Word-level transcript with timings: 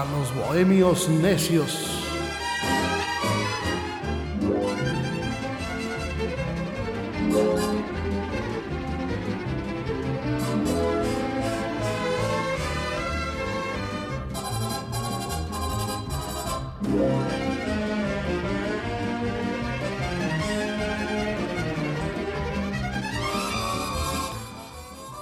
A 0.00 0.04
los 0.06 0.34
bohemios 0.34 1.10
necios. 1.10 2.06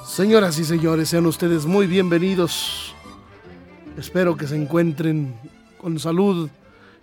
Señoras 0.04 0.58
y 0.58 0.64
señores, 0.64 1.08
sean 1.08 1.26
ustedes 1.26 1.66
muy 1.66 1.88
bienvenidos 1.88 2.87
Espero 3.98 4.36
que 4.36 4.46
se 4.46 4.54
encuentren 4.54 5.34
con 5.76 5.98
salud 5.98 6.48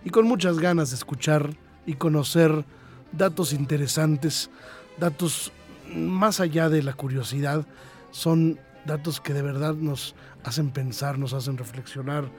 y 0.06 0.12
con 0.12 0.26
muchas 0.26 0.60
ganas 0.60 0.92
de 0.92 0.96
escuchar 0.96 1.50
y 1.86 1.96
conocer 1.96 2.64
datos 3.12 3.52
interesantes, 3.52 4.50
datos 4.98 5.52
más 5.94 6.40
allá 6.40 6.70
de 6.70 6.82
la 6.82 6.94
curiosidad, 6.94 7.66
son 8.12 8.58
datos 8.86 9.20
que 9.20 9.34
de 9.34 9.42
verdad 9.42 9.74
nos 9.74 10.16
hacen 10.46 10.72
pensar, 10.72 11.20
nos 11.20 11.34
hacen 11.34 11.58
reflexionar 11.58 12.30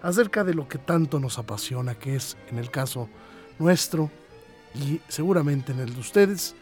acerca 0.00 0.44
de 0.44 0.54
lo 0.54 0.68
que 0.68 0.78
tanto 0.78 1.18
nos 1.18 1.38
apasiona, 1.40 1.96
que 1.96 2.14
es 2.14 2.36
en 2.50 2.58
el 2.58 2.70
caso 2.70 3.08
nuestro 3.58 4.12
y 4.76 5.00
seguramente 5.08 5.72
en 5.72 5.80
el 5.80 5.92
de 5.92 6.00
ustedes, 6.00 6.54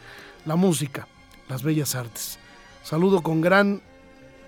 la 0.47 0.57
música, 0.57 1.07
las 1.51 1.63
bellas 1.63 1.97
artes. 1.97 2.39
Saludo 2.83 3.23
con 3.23 3.43
gran 3.43 3.83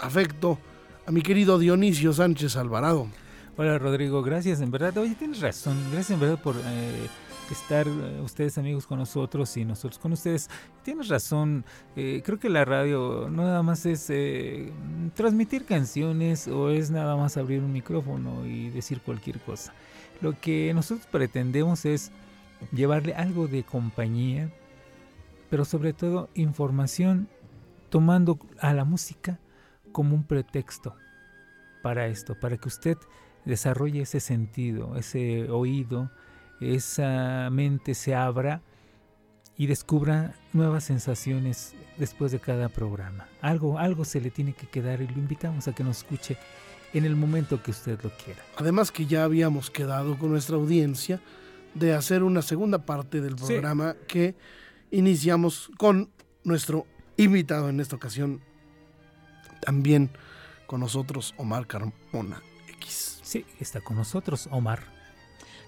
afecto 0.01 0.59
a 1.07 1.13
mi 1.13 1.21
querido 1.21 1.59
Dionisio 1.59 2.13
Sánchez 2.13 2.57
Alvarado. 2.57 3.09
Hola 3.57 3.79
Rodrigo, 3.79 4.23
gracias 4.23 4.61
en 4.61 4.71
verdad. 4.71 4.97
Oye, 4.97 5.15
tienes 5.15 5.41
razón, 5.41 5.77
gracias 5.93 6.13
en 6.13 6.21
verdad 6.21 6.43
por 6.43 6.57
eh, 6.57 7.09
estar 7.51 7.87
eh, 7.87 8.21
ustedes 8.23 8.57
amigos 8.57 8.87
con 8.87 8.99
nosotros 8.99 9.55
y 9.59 9.65
nosotros 9.67 9.99
con 9.99 10.13
ustedes. 10.13 10.49
Tienes 10.83 11.09
razón, 11.09 11.65
eh, 11.95 12.23
creo 12.25 12.39
que 12.39 12.49
la 12.49 12.65
radio 12.65 13.29
no 13.31 13.43
nada 13.43 13.63
más 13.63 13.85
es 13.85 14.11
transmitir 15.15 15.67
canciones 15.67 16.49
o 16.49 16.71
es 16.71 16.91
nada 16.91 17.17
más 17.17 17.37
abrir 17.37 17.61
un 17.61 17.73
micrófono 17.73 18.47
y 18.47 18.71
decir 18.71 19.03
cualquier 19.03 19.41
cosa. 19.41 19.75
Lo 20.23 20.41
que 20.41 20.73
nosotros 20.75 21.07
pretendemos 21.11 21.85
es 21.85 22.13
llevarle 22.73 23.15
algo 23.15 23.47
de 23.47 23.63
compañía, 23.63 24.51
pero 25.51 25.67
sobre 25.67 25.93
todo 25.93 26.31
información 26.35 27.29
tomando 27.91 28.39
a 28.59 28.73
la 28.73 28.85
música 28.85 29.39
como 29.95 30.17
un 30.17 30.25
pretexto 30.25 30.97
para 31.83 32.09
esto, 32.09 32.35
para 32.35 32.59
que 32.59 32.69
usted 32.69 32.99
desarrolle 33.45 34.03
ese 34.03 34.19
sentido, 34.19 34.97
ese 34.97 35.49
oído, 35.49 36.11
esa 36.61 37.49
mente 37.51 37.95
se 37.95 38.15
abra 38.15 38.61
y 39.57 39.69
descubra 39.69 40.35
nuevas 40.53 40.83
sensaciones 40.85 41.75
después 41.97 42.33
de 42.33 42.41
cada 42.41 42.69
programa. 42.69 43.29
Algo, 43.41 43.79
algo 43.79 44.05
se 44.05 44.21
le 44.21 44.31
tiene 44.31 44.53
que 44.53 44.67
quedar 44.67 45.01
y 45.01 45.07
lo 45.07 45.15
invitamos 45.15 45.69
a 45.69 45.75
que 45.75 45.85
nos 45.85 45.99
escuche 45.99 46.37
en 46.93 47.05
el 47.05 47.15
momento 47.15 47.63
que 47.63 47.71
usted 47.71 48.01
lo 48.03 48.11
quiera. 48.11 48.43
Además 48.57 48.91
que 48.91 49.07
ya 49.07 49.23
habíamos 49.23 49.71
quedado 49.71 50.19
con 50.19 50.31
nuestra 50.31 50.57
audiencia 50.57 51.21
de 51.75 51.95
hacer 51.95 52.25
una 52.25 52.43
segunda 52.43 52.79
parte 52.79 53.21
del 53.21 53.37
programa 53.37 53.95
que 54.09 54.35
iniciamos 54.91 55.71
con 55.79 56.11
nuestro 56.43 56.87
invitado 57.17 57.69
en 57.69 57.79
esta 57.79 57.97
ocasión, 57.97 58.41
también 59.65 60.11
con 60.67 60.81
nosotros 60.81 61.35
Omar 61.39 61.67
Carmona 61.67 62.43
X. 62.69 63.21
Sí, 63.23 63.47
está 63.59 63.81
con 63.81 63.97
nosotros 63.97 64.49
Omar. 64.51 64.81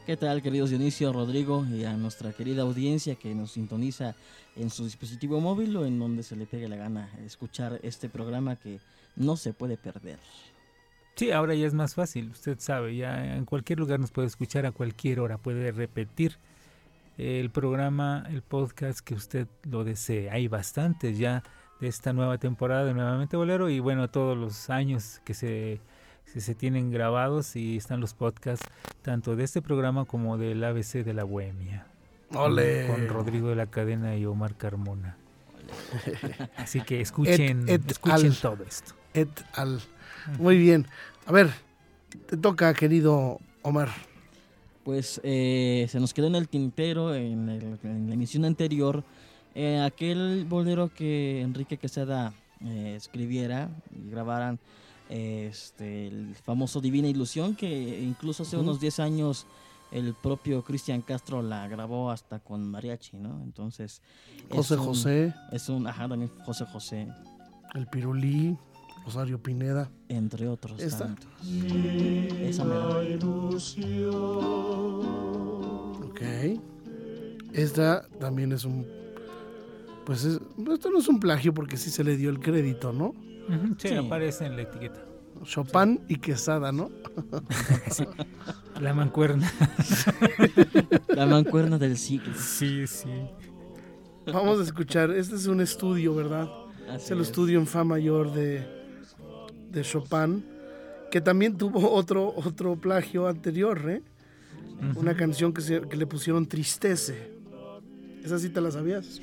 ¿Qué 0.05 0.17
tal, 0.17 0.43
queridos 0.43 0.71
Dionisio, 0.71 1.13
Rodrigo 1.13 1.65
y 1.67 1.85
a 1.85 1.95
nuestra 1.95 2.33
querida 2.33 2.63
audiencia 2.63 3.17
que 3.17 3.35
nos 3.35 3.53
sintoniza 3.53 4.15
en 4.55 4.71
su 4.71 4.85
dispositivo 4.85 5.41
móvil 5.41 5.77
o 5.77 5.87
en 5.87 5.99
donde 5.99 6.23
se 6.23 6.37
le 6.37 6.47
pegue 6.47 6.69
la 6.69 6.77
gana 6.77 7.11
escuchar 7.25 7.81
este 7.83 8.09
programa 8.09 8.57
que 8.57 8.79
no 9.17 9.37
se 9.37 9.53
puede 9.53 9.77
perder? 9.77 10.19
Sí, 11.17 11.31
ahora 11.31 11.55
ya 11.55 11.67
es 11.67 11.75
más 11.75 11.95
fácil, 11.95 12.31
usted 12.31 12.61
sabe, 12.61 12.95
ya 12.95 13.35
en 13.35 13.47
cualquier 13.47 13.79
lugar 13.79 13.99
nos 13.99 14.13
puede 14.13 14.29
escuchar 14.29 14.67
a 14.67 14.73
cualquier 14.73 15.21
hora, 15.21 15.39
puede 15.39 15.73
repetir 15.73 16.37
el 17.17 17.51
programa, 17.51 18.27
el 18.29 18.43
podcast 18.43 19.01
que 19.01 19.15
usted 19.15 19.49
lo 19.63 19.85
desee. 19.85 20.29
Hay 20.31 20.49
bastantes 20.49 21.19
ya 21.19 21.43
de 21.81 21.89
esta 21.89 22.13
nueva 22.13 22.39
temporada 22.39 22.85
de 22.85 22.95
Nuevamente 22.95 23.37
Bolero 23.37 23.69
y 23.69 23.81
bueno, 23.81 24.09
todos 24.09 24.37
los 24.37 24.71
años 24.71 25.21
que 25.25 25.35
se, 25.35 25.81
se 26.25 26.55
tienen 26.55 26.91
grabados 26.91 27.57
y 27.57 27.77
están 27.77 28.01
los 28.01 28.15
podcasts 28.15 28.67
tanto 29.03 29.37
de 29.37 29.45
este 29.45 29.63
programa 29.63 30.05
como 30.05 30.39
del 30.39 30.65
ABC 30.65 31.05
de 31.05 31.15
la 31.15 31.25
Bohemia. 31.25 31.87
Ole. 32.35 32.87
Con, 32.89 33.09
Rodrigo 33.09 33.49
de 33.49 33.57
la 33.57 33.67
Cadena 33.67 34.17
y 34.17 34.25
Omar 34.25 34.57
Carmona. 34.57 35.17
Así 36.57 36.81
que 36.81 37.01
escuchen, 37.03 37.69
escuchen 37.69 38.35
todo 38.41 38.65
esto. 38.67 38.95
Et 39.15 39.29
al. 39.55 39.81
Muy 40.39 40.59
bien. 40.59 40.87
A 41.27 41.33
ver, 41.33 41.51
te 42.27 42.37
toca, 42.37 42.75
querido 42.75 43.39
Omar. 43.63 43.91
Pues 44.85 45.21
eh, 45.25 45.87
se 45.89 45.99
nos 45.99 46.15
quedó 46.15 46.29
en 46.29 46.37
el 46.37 46.49
tintero 46.49 47.15
en, 47.15 47.49
en 47.83 48.09
la 48.09 48.15
emisión 48.15 48.45
anterior 48.45 49.05
eh, 49.59 49.81
aquel 49.81 50.45
bolero 50.45 50.93
que 50.93 51.41
Enrique 51.41 51.79
Quesada 51.79 52.35
eh, 52.61 52.93
escribiera 52.95 53.71
y 53.91 54.11
grabaran 54.11 54.59
este, 55.09 56.09
el 56.09 56.35
famoso 56.35 56.83
Divina 56.83 57.09
Ilusión, 57.09 57.57
que 57.57 58.03
incluso 58.03 58.43
hace 58.43 58.59
unos 58.59 58.81
10 58.81 59.01
años 59.01 59.47
el 59.93 60.13
propio 60.13 60.63
Cristian 60.63 61.01
Castro 61.01 61.41
la 61.41 61.67
grabó 61.69 62.11
hasta 62.11 62.39
con 62.39 62.71
mariachi, 62.71 63.17
¿no? 63.17 63.43
Entonces... 63.45 64.03
José 64.51 64.77
José. 64.77 65.35
Es 65.51 65.71
un, 65.71 65.87
ajá, 65.87 66.07
también 66.07 66.31
José 66.45 66.67
José. 66.67 67.09
El 67.75 67.87
Pirulí, 67.87 68.59
Rosario 69.07 69.43
Pineda. 69.43 69.91
Entre 70.11 70.49
otros 70.49 70.83
¿Esta? 70.83 71.07
tantos. 71.07 71.31
Esa 72.43 72.63
me 72.63 72.77
Ok. 76.05 76.21
Esta 77.55 78.07
también 78.21 78.53
es 78.53 78.67
un 78.67 78.96
pues 80.07 80.25
esto 80.25 80.91
no 80.91 81.01
es 81.01 81.09
un 81.09 81.19
plagio 81.19 81.53
porque 81.53 81.77
sí 81.77 81.91
se 81.91 82.05
le 82.05 82.17
dio 82.17 82.31
el 82.31 82.39
crédito, 82.39 82.93
¿no? 82.93 83.13
sí, 83.77 83.93
aparece 83.93 84.47
en 84.47 84.57
la 84.57 84.63
etiqueta. 84.63 85.05
Chopin 85.45 86.01
y 86.09 86.17
Quesada, 86.17 86.73
¿no? 86.73 86.91
La 88.81 88.95
mancuerna. 88.95 89.53
La 91.09 91.27
mancuerna 91.27 91.77
del 91.79 91.99
siglo. 91.99 92.33
Sí, 92.35 92.87
sí. 92.87 93.11
Vamos 94.27 94.61
a 94.61 94.63
escuchar, 94.63 95.11
este 95.11 95.35
es 95.35 95.47
un 95.47 95.61
estudio, 95.61 96.15
¿verdad? 96.15 96.49
es 96.95 97.11
el 97.11 97.21
estudio 97.21 97.59
en 97.59 97.67
Fa 97.67 97.85
mayor 97.85 98.33
de, 98.33 98.65
de 99.71 99.83
Chopin, 99.83 100.45
que 101.11 101.21
también 101.21 101.59
tuvo 101.59 101.91
otro, 101.91 102.33
otro 102.37 102.77
plagio 102.77 103.27
anterior, 103.27 103.91
¿eh? 103.91 104.03
Una 104.95 105.17
canción 105.17 105.53
que, 105.53 105.63
se, 105.63 105.81
que 105.83 105.97
le 105.97 106.07
pusieron 106.07 106.47
Tristece. 106.47 107.33
¿Esa 108.23 108.39
sí 108.39 108.51
te 108.51 108.61
la 108.61 108.71
sabías? 108.71 109.21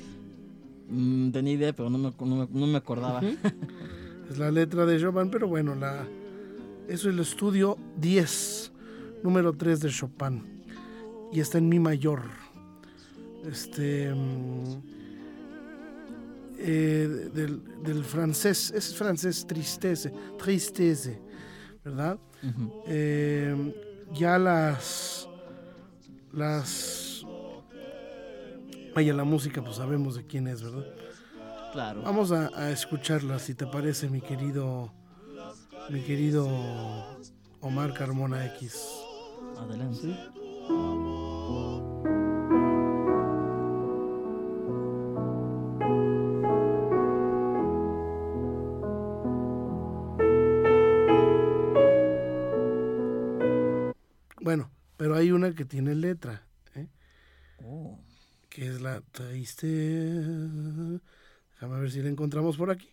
Mm, 0.88 1.30
tenía 1.30 1.54
idea, 1.54 1.72
pero 1.72 1.90
no 1.90 1.98
me, 1.98 2.12
no 2.50 2.66
me, 2.66 2.76
acordaba. 2.76 3.20
es 4.30 4.38
la 4.38 4.50
letra 4.50 4.84
de 4.86 5.00
Chopin, 5.00 5.30
pero 5.30 5.48
bueno, 5.48 5.74
la, 5.74 6.06
eso 6.88 7.08
es 7.08 7.14
el 7.14 7.20
estudio 7.20 7.78
10, 7.98 8.72
número 9.22 9.52
3 9.52 9.80
de 9.80 9.90
Chopin. 9.90 10.62
Y 11.32 11.40
está 11.40 11.58
en 11.58 11.68
mi 11.68 11.78
mayor. 11.78 12.22
Este. 13.44 14.14
Mm, 14.14 14.94
eh, 16.58 17.30
del, 17.34 17.62
del, 17.82 18.04
francés, 18.04 18.72
es 18.74 18.94
francés 18.94 19.44
tristeze, 19.46 20.12
tristeze, 20.38 21.20
¿verdad? 21.84 22.18
eh, 22.86 23.74
ya 24.14 24.38
las. 24.38 25.28
Las 26.32 27.03
Vaya, 28.94 29.12
la 29.12 29.24
música, 29.24 29.60
pues 29.60 29.76
sabemos 29.76 30.14
de 30.14 30.24
quién 30.24 30.46
es, 30.46 30.62
¿verdad? 30.62 30.86
Claro. 31.72 32.02
Vamos 32.02 32.30
a, 32.30 32.70
escucharla, 32.70 33.40
si 33.40 33.54
te 33.54 33.66
parece, 33.66 34.08
mi 34.08 34.20
querido, 34.20 34.92
mi 35.90 36.00
querido 36.02 36.48
Omar 37.60 37.92
Carmona 37.92 38.46
X. 38.46 38.86
Adelante. 39.58 40.16
Bueno, 54.40 54.70
pero 54.96 55.16
hay 55.16 55.32
una 55.32 55.52
que 55.54 55.64
tiene 55.64 55.96
letra, 55.96 56.46
que 58.54 58.68
es 58.68 58.80
la 58.80 59.00
triste. 59.00 59.66
Déjame 59.66 61.80
ver 61.80 61.90
si 61.90 62.02
la 62.02 62.08
encontramos 62.08 62.56
por 62.56 62.70
aquí. 62.70 62.88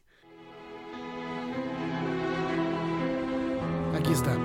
Aquí 3.93 4.11
está. 4.11 4.35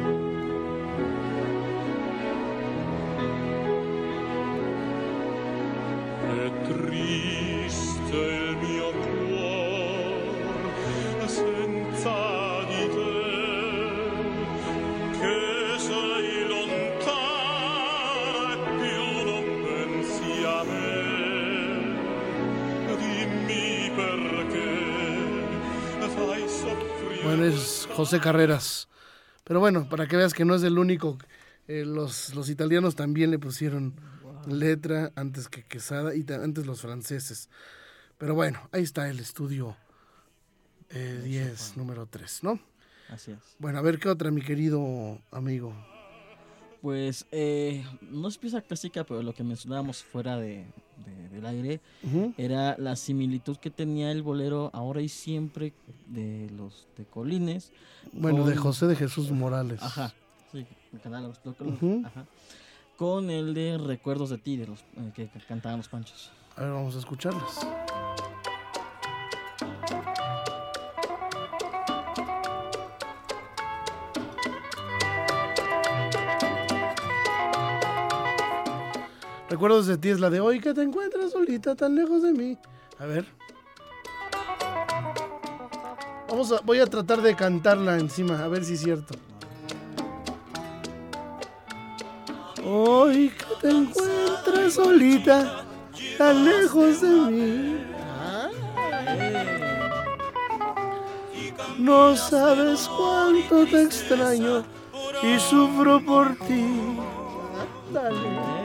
Triste 6.66 8.45
es 27.48 27.88
José 27.94 28.20
Carreras. 28.20 28.88
Pero 29.44 29.60
bueno, 29.60 29.88
para 29.88 30.06
que 30.06 30.16
veas 30.16 30.34
que 30.34 30.44
no 30.44 30.54
es 30.54 30.62
el 30.62 30.78
único. 30.78 31.18
eh, 31.68 31.84
los, 31.84 32.34
los 32.34 32.48
italianos 32.48 32.94
también 32.94 33.30
le 33.30 33.38
pusieron 33.38 33.94
letra 34.46 35.12
antes 35.16 35.48
que 35.48 35.64
Quesada 35.64 36.14
y 36.14 36.24
antes 36.32 36.66
los 36.66 36.80
franceses. 36.80 37.48
Pero 38.18 38.34
bueno, 38.34 38.68
ahí 38.72 38.82
está 38.82 39.08
el 39.08 39.18
estudio 39.20 39.76
eh, 40.90 41.20
10, 41.24 41.76
número 41.76 42.06
3, 42.06 42.44
¿no? 42.44 42.60
así 43.08 43.32
es. 43.32 43.38
Bueno, 43.58 43.78
a 43.78 43.82
ver 43.82 43.98
qué 43.98 44.08
otra, 44.08 44.30
mi 44.30 44.42
querido 44.42 45.20
amigo. 45.30 45.74
Pues 46.86 47.26
eh, 47.32 47.84
no 48.00 48.28
es 48.28 48.38
pieza 48.38 48.60
clásica, 48.60 49.02
pero 49.02 49.20
lo 49.20 49.34
que 49.34 49.42
mencionábamos 49.42 50.04
fuera 50.04 50.36
de, 50.36 50.64
de- 51.04 51.28
del 51.30 51.44
aire 51.46 51.80
era 52.38 52.76
la 52.78 52.94
similitud 52.94 53.56
que 53.56 53.70
tenía 53.72 54.12
el 54.12 54.22
bolero 54.22 54.70
ahora 54.72 55.00
y 55.00 55.08
siempre 55.08 55.72
de 56.06 56.48
los 56.56 56.86
de 56.96 57.04
Colines. 57.04 57.72
Bueno, 58.12 58.44
de 58.46 58.54
con- 58.54 58.62
José 58.62 58.86
de 58.86 58.94
Jesús 58.94 59.32
Morales. 59.32 59.82
Ajá, 59.82 60.14
sí, 60.52 60.64
Ujú. 61.58 62.02
ajá. 62.06 62.24
Con 62.96 63.30
el 63.30 63.52
de 63.52 63.78
Recuerdos 63.78 64.30
de 64.30 64.38
ti, 64.38 64.56
de 64.56 64.68
los 64.68 64.78
eh, 64.82 65.10
que, 65.12 65.26
que 65.28 65.40
cantaban 65.40 65.78
los 65.78 65.88
panchos. 65.88 66.30
A 66.54 66.60
ver, 66.62 66.70
vamos 66.70 66.94
a 66.94 67.00
escucharlas. 67.00 67.66
Recuerdos 79.56 79.86
de 79.86 79.96
ti 79.96 80.10
es 80.10 80.20
la 80.20 80.28
de 80.28 80.38
hoy 80.38 80.60
que 80.60 80.74
te 80.74 80.82
encuentras 80.82 81.32
solita 81.32 81.74
tan 81.74 81.94
lejos 81.94 82.22
de 82.22 82.30
mí. 82.30 82.58
A 82.98 83.06
ver. 83.06 83.24
Vamos 86.28 86.52
a, 86.52 86.60
voy 86.60 86.78
a 86.80 86.86
tratar 86.86 87.22
de 87.22 87.34
cantarla 87.34 87.96
encima, 87.98 88.44
a 88.44 88.48
ver 88.48 88.66
si 88.66 88.74
es 88.74 88.80
cierto. 88.80 89.14
Hoy 92.66 93.30
que 93.30 93.46
te 93.62 93.70
encuentras 93.70 94.74
solita 94.74 95.64
tan 96.18 96.44
lejos 96.44 97.00
de 97.00 97.08
mí. 97.08 97.76
No 101.78 102.14
sabes 102.14 102.90
cuánto 102.94 103.64
te 103.64 103.84
extraño 103.84 104.66
y 105.22 105.38
sufro 105.38 106.04
por 106.04 106.36
ti. 106.40 106.62
Dale. 107.90 108.55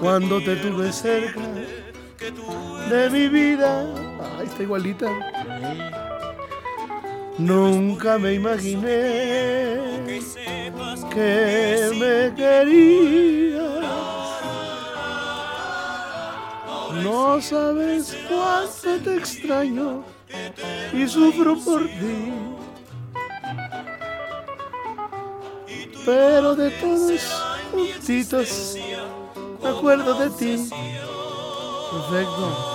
Cuando 0.00 0.42
te 0.42 0.56
tuve 0.56 0.92
cerca 0.92 1.40
de 2.88 3.10
mi 3.10 3.28
vida. 3.28 3.86
Ay, 4.38 4.46
está 4.46 4.62
igualita. 4.62 5.08
Nunca 7.38 8.18
me 8.18 8.34
imaginé 8.34 9.78
que 11.12 11.90
me 11.98 12.34
querías. 12.34 13.84
No 17.02 17.40
sabes 17.40 18.16
cuánto 18.28 19.04
te 19.04 19.16
extraño 19.16 20.02
y 20.92 21.06
sufro 21.06 21.58
por 21.58 21.86
ti. 21.86 22.32
Pero 26.04 26.56
de 26.56 26.70
todos 26.70 27.44
juntitos 27.70 28.76
me 29.70 29.78
acuerdo 29.78 30.14
de 30.18 30.30
ti. 30.30 30.68
Perfecto. 31.90 32.66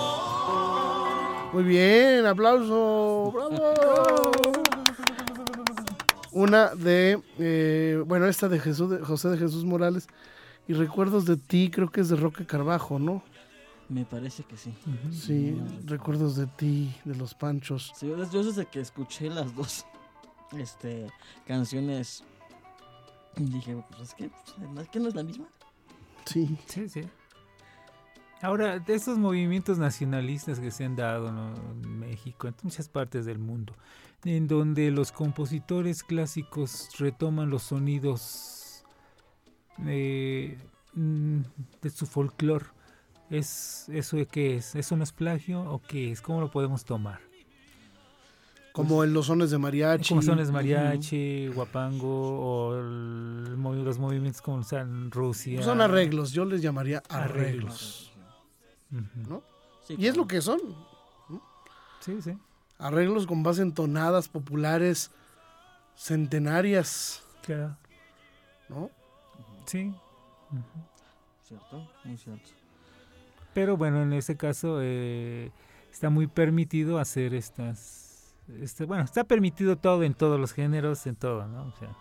Muy 1.54 1.64
bien, 1.64 2.26
aplauso. 2.26 3.32
Bravo. 3.32 4.32
Una 6.32 6.76
de, 6.76 7.22
eh, 7.40 8.04
bueno, 8.06 8.26
esta 8.28 8.50
de 8.50 8.60
Jesús, 8.60 8.90
de 8.90 9.00
José 9.00 9.30
de 9.30 9.38
Jesús 9.38 9.64
Morales. 9.64 10.08
Y 10.68 10.74
recuerdos 10.74 11.26
de 11.26 11.38
ti, 11.38 11.70
creo 11.72 11.92
que 11.92 12.02
es 12.02 12.10
de 12.10 12.16
Roque 12.16 12.46
Carbajo, 12.46 12.98
¿no? 13.00 13.24
Me 13.88 14.04
parece 14.04 14.44
que 14.44 14.58
sí. 14.58 14.74
Sí, 15.12 15.56
recuerdos 15.86 16.36
de 16.36 16.48
ti, 16.48 16.94
de 17.06 17.16
los 17.16 17.36
Panchos. 17.36 17.94
Sí, 17.96 18.08
yo 18.08 18.18
yo 18.32 18.44
desde 18.44 18.66
que 18.66 18.80
escuché 18.80 19.30
las 19.30 19.56
dos 19.56 19.86
este, 20.58 21.08
canciones 21.46 22.24
dije, 23.38 23.84
pues 23.90 24.02
es 24.10 24.14
que, 24.16 24.30
pues, 24.30 24.82
¿es 24.82 24.90
que 24.90 25.00
no 25.00 25.10
es 25.10 25.16
la 25.16 25.24
misma. 25.24 25.46
Sí. 26.26 26.58
Sí, 26.68 26.90
sí. 26.90 27.02
Ahora, 28.42 28.80
de 28.80 28.94
esos 28.94 29.18
movimientos 29.18 29.78
nacionalistas 29.80 30.60
que 30.60 30.70
se 30.70 30.84
han 30.84 30.96
dado 30.96 31.30
en 31.30 32.00
México, 32.00 32.48
en 32.48 32.56
muchas 32.64 32.90
partes 32.90 33.26
del 33.26 33.40
mundo, 33.40 33.74
en 34.24 34.48
donde 34.48 34.92
los 34.92 35.12
compositores 35.12 36.04
clásicos 36.04 36.90
retoman 37.00 37.50
los 37.50 37.64
sonidos 37.64 38.84
eh, 39.86 40.58
mm, 40.94 41.40
de 41.82 41.90
su 41.90 42.06
folclore, 42.06 42.66
¿es 43.30 43.90
eso 43.90 44.18
qué 44.30 44.58
es? 44.58 44.76
¿Eso 44.76 44.98
no 44.98 45.04
es 45.04 45.12
plagio 45.12 45.62
o 45.64 45.82
qué 45.82 46.12
es? 46.12 46.22
¿Cómo 46.22 46.42
lo 46.42 46.52
podemos 46.52 46.86
tomar? 46.86 47.20
Como 48.76 49.04
en 49.04 49.14
los 49.14 49.28
sones 49.28 49.52
de 49.52 49.58
mariachi. 49.58 50.10
Como 50.10 50.22
son 50.22 50.40
el 50.40 50.52
mariachi, 50.52 51.48
guapango 51.48 52.40
o 52.40 52.80
el 52.80 53.56
los 53.84 54.00
movimientos 54.00 54.42
como 54.42 54.58
o 54.58 54.64
sea, 54.64 54.82
en 54.82 55.12
Rusia. 55.12 55.62
Son 55.64 55.82
arreglos, 55.82 56.32
yo 56.32 56.46
les 56.46 56.62
llamaría 56.62 57.02
arreglos. 57.10 58.12
¿no? 58.90 59.44
Sí, 59.88 59.96
Y 59.98 60.08
es 60.08 60.18
lo 60.18 60.28
que 60.28 60.42
son. 60.42 60.60
Sí, 62.00 62.22
sí. 62.22 62.38
Arreglos 62.78 63.26
con 63.26 63.44
base 63.44 63.62
en 63.62 63.74
tonadas 63.74 64.28
populares 64.28 65.12
centenarias, 65.96 67.24
Claro. 67.44 67.78
¿no? 68.70 68.90
Sí. 69.66 69.94
Cierto, 71.44 71.88
muy 72.04 72.18
cierto. 72.18 72.50
Pero 73.54 73.78
bueno, 73.78 74.02
en 74.02 74.14
ese 74.14 74.36
caso 74.36 74.80
eh, 74.82 75.52
está 75.92 76.10
muy 76.10 76.28
permitido 76.28 76.98
hacer 77.00 77.34
estas... 77.34 78.05
Este, 78.62 78.86
bueno, 78.86 79.04
está 79.04 79.24
permitido 79.24 79.76
todo 79.78 80.04
en 80.04 80.14
todos 80.14 80.40
los 80.40 80.54
géneros, 80.54 81.06
en 81.08 81.16
todo, 81.16 81.48
¿no? 81.48 81.66
O 81.66 81.72
sea, 81.80 81.96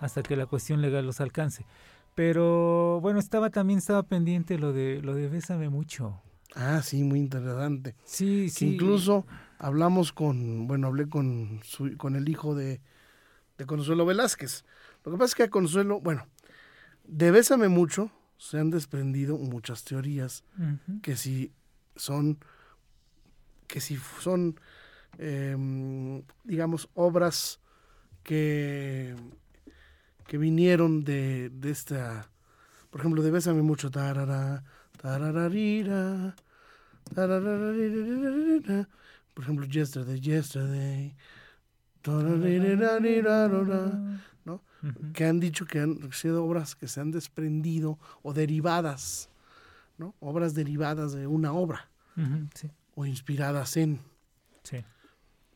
hasta 0.00 0.22
que 0.22 0.36
la 0.36 0.46
cuestión 0.46 0.80
legal 0.82 1.06
los 1.06 1.20
alcance. 1.20 1.64
Pero 2.14 3.00
bueno, 3.00 3.18
estaba 3.18 3.50
también 3.50 3.78
estaba 3.78 4.02
pendiente 4.02 4.58
lo 4.58 4.72
de 4.72 5.00
lo 5.02 5.14
de 5.14 5.28
Bésame 5.28 5.68
mucho. 5.70 6.20
Ah, 6.54 6.82
sí, 6.82 7.02
muy 7.04 7.20
interesante. 7.20 7.94
Sí, 8.04 8.44
Que 8.46 8.50
sí. 8.50 8.74
Incluso 8.74 9.24
hablamos 9.58 10.12
con, 10.12 10.66
bueno, 10.66 10.88
hablé 10.88 11.08
con, 11.08 11.60
su- 11.62 11.96
con 11.96 12.16
el 12.16 12.28
hijo 12.28 12.54
de, 12.54 12.80
de 13.56 13.66
Consuelo 13.66 14.04
Velázquez. 14.04 14.64
Lo 15.04 15.12
que 15.12 15.18
pasa 15.18 15.26
es 15.30 15.34
que 15.36 15.42
a 15.44 15.50
Consuelo, 15.50 16.00
bueno, 16.00 16.26
de 17.04 17.30
Bésame 17.30 17.68
mucho 17.68 18.10
se 18.36 18.58
han 18.58 18.70
desprendido 18.70 19.38
muchas 19.38 19.84
teorías 19.84 20.44
que 21.02 21.16
si 21.16 21.52
son, 21.94 22.38
que 23.68 23.80
si 23.80 23.96
son, 24.20 24.58
em, 25.18 26.22
digamos, 26.44 26.88
obras 26.94 27.60
que, 28.22 29.14
que 30.26 30.38
vinieron 30.38 31.04
de, 31.04 31.50
de 31.50 31.70
esta, 31.70 32.30
por 32.90 33.00
ejemplo, 33.00 33.22
de 33.22 33.30
Bésame 33.30 33.62
mucho, 33.62 33.90
tarara, 33.90 34.62
tarararira, 35.00 36.34
tarararira, 37.14 38.88
por 39.34 39.44
ejemplo, 39.44 39.66
Yesterday, 39.66 40.20
Yesterday, 40.20 41.16
Ujú. 44.82 45.12
que 45.12 45.26
han 45.26 45.40
dicho 45.40 45.66
que 45.66 45.80
han 45.80 46.12
sido 46.12 46.44
obras 46.44 46.74
que 46.74 46.88
se 46.88 47.00
han 47.00 47.10
desprendido 47.10 47.98
o 48.22 48.32
derivadas, 48.32 49.28
¿no? 49.98 50.14
Obras 50.20 50.54
derivadas 50.54 51.12
de 51.12 51.26
una 51.26 51.52
obra 51.52 51.88
Sí, 52.54 52.70
o 52.94 53.06
inspiradas 53.06 53.76
en, 53.76 54.00
sí. 54.62 54.84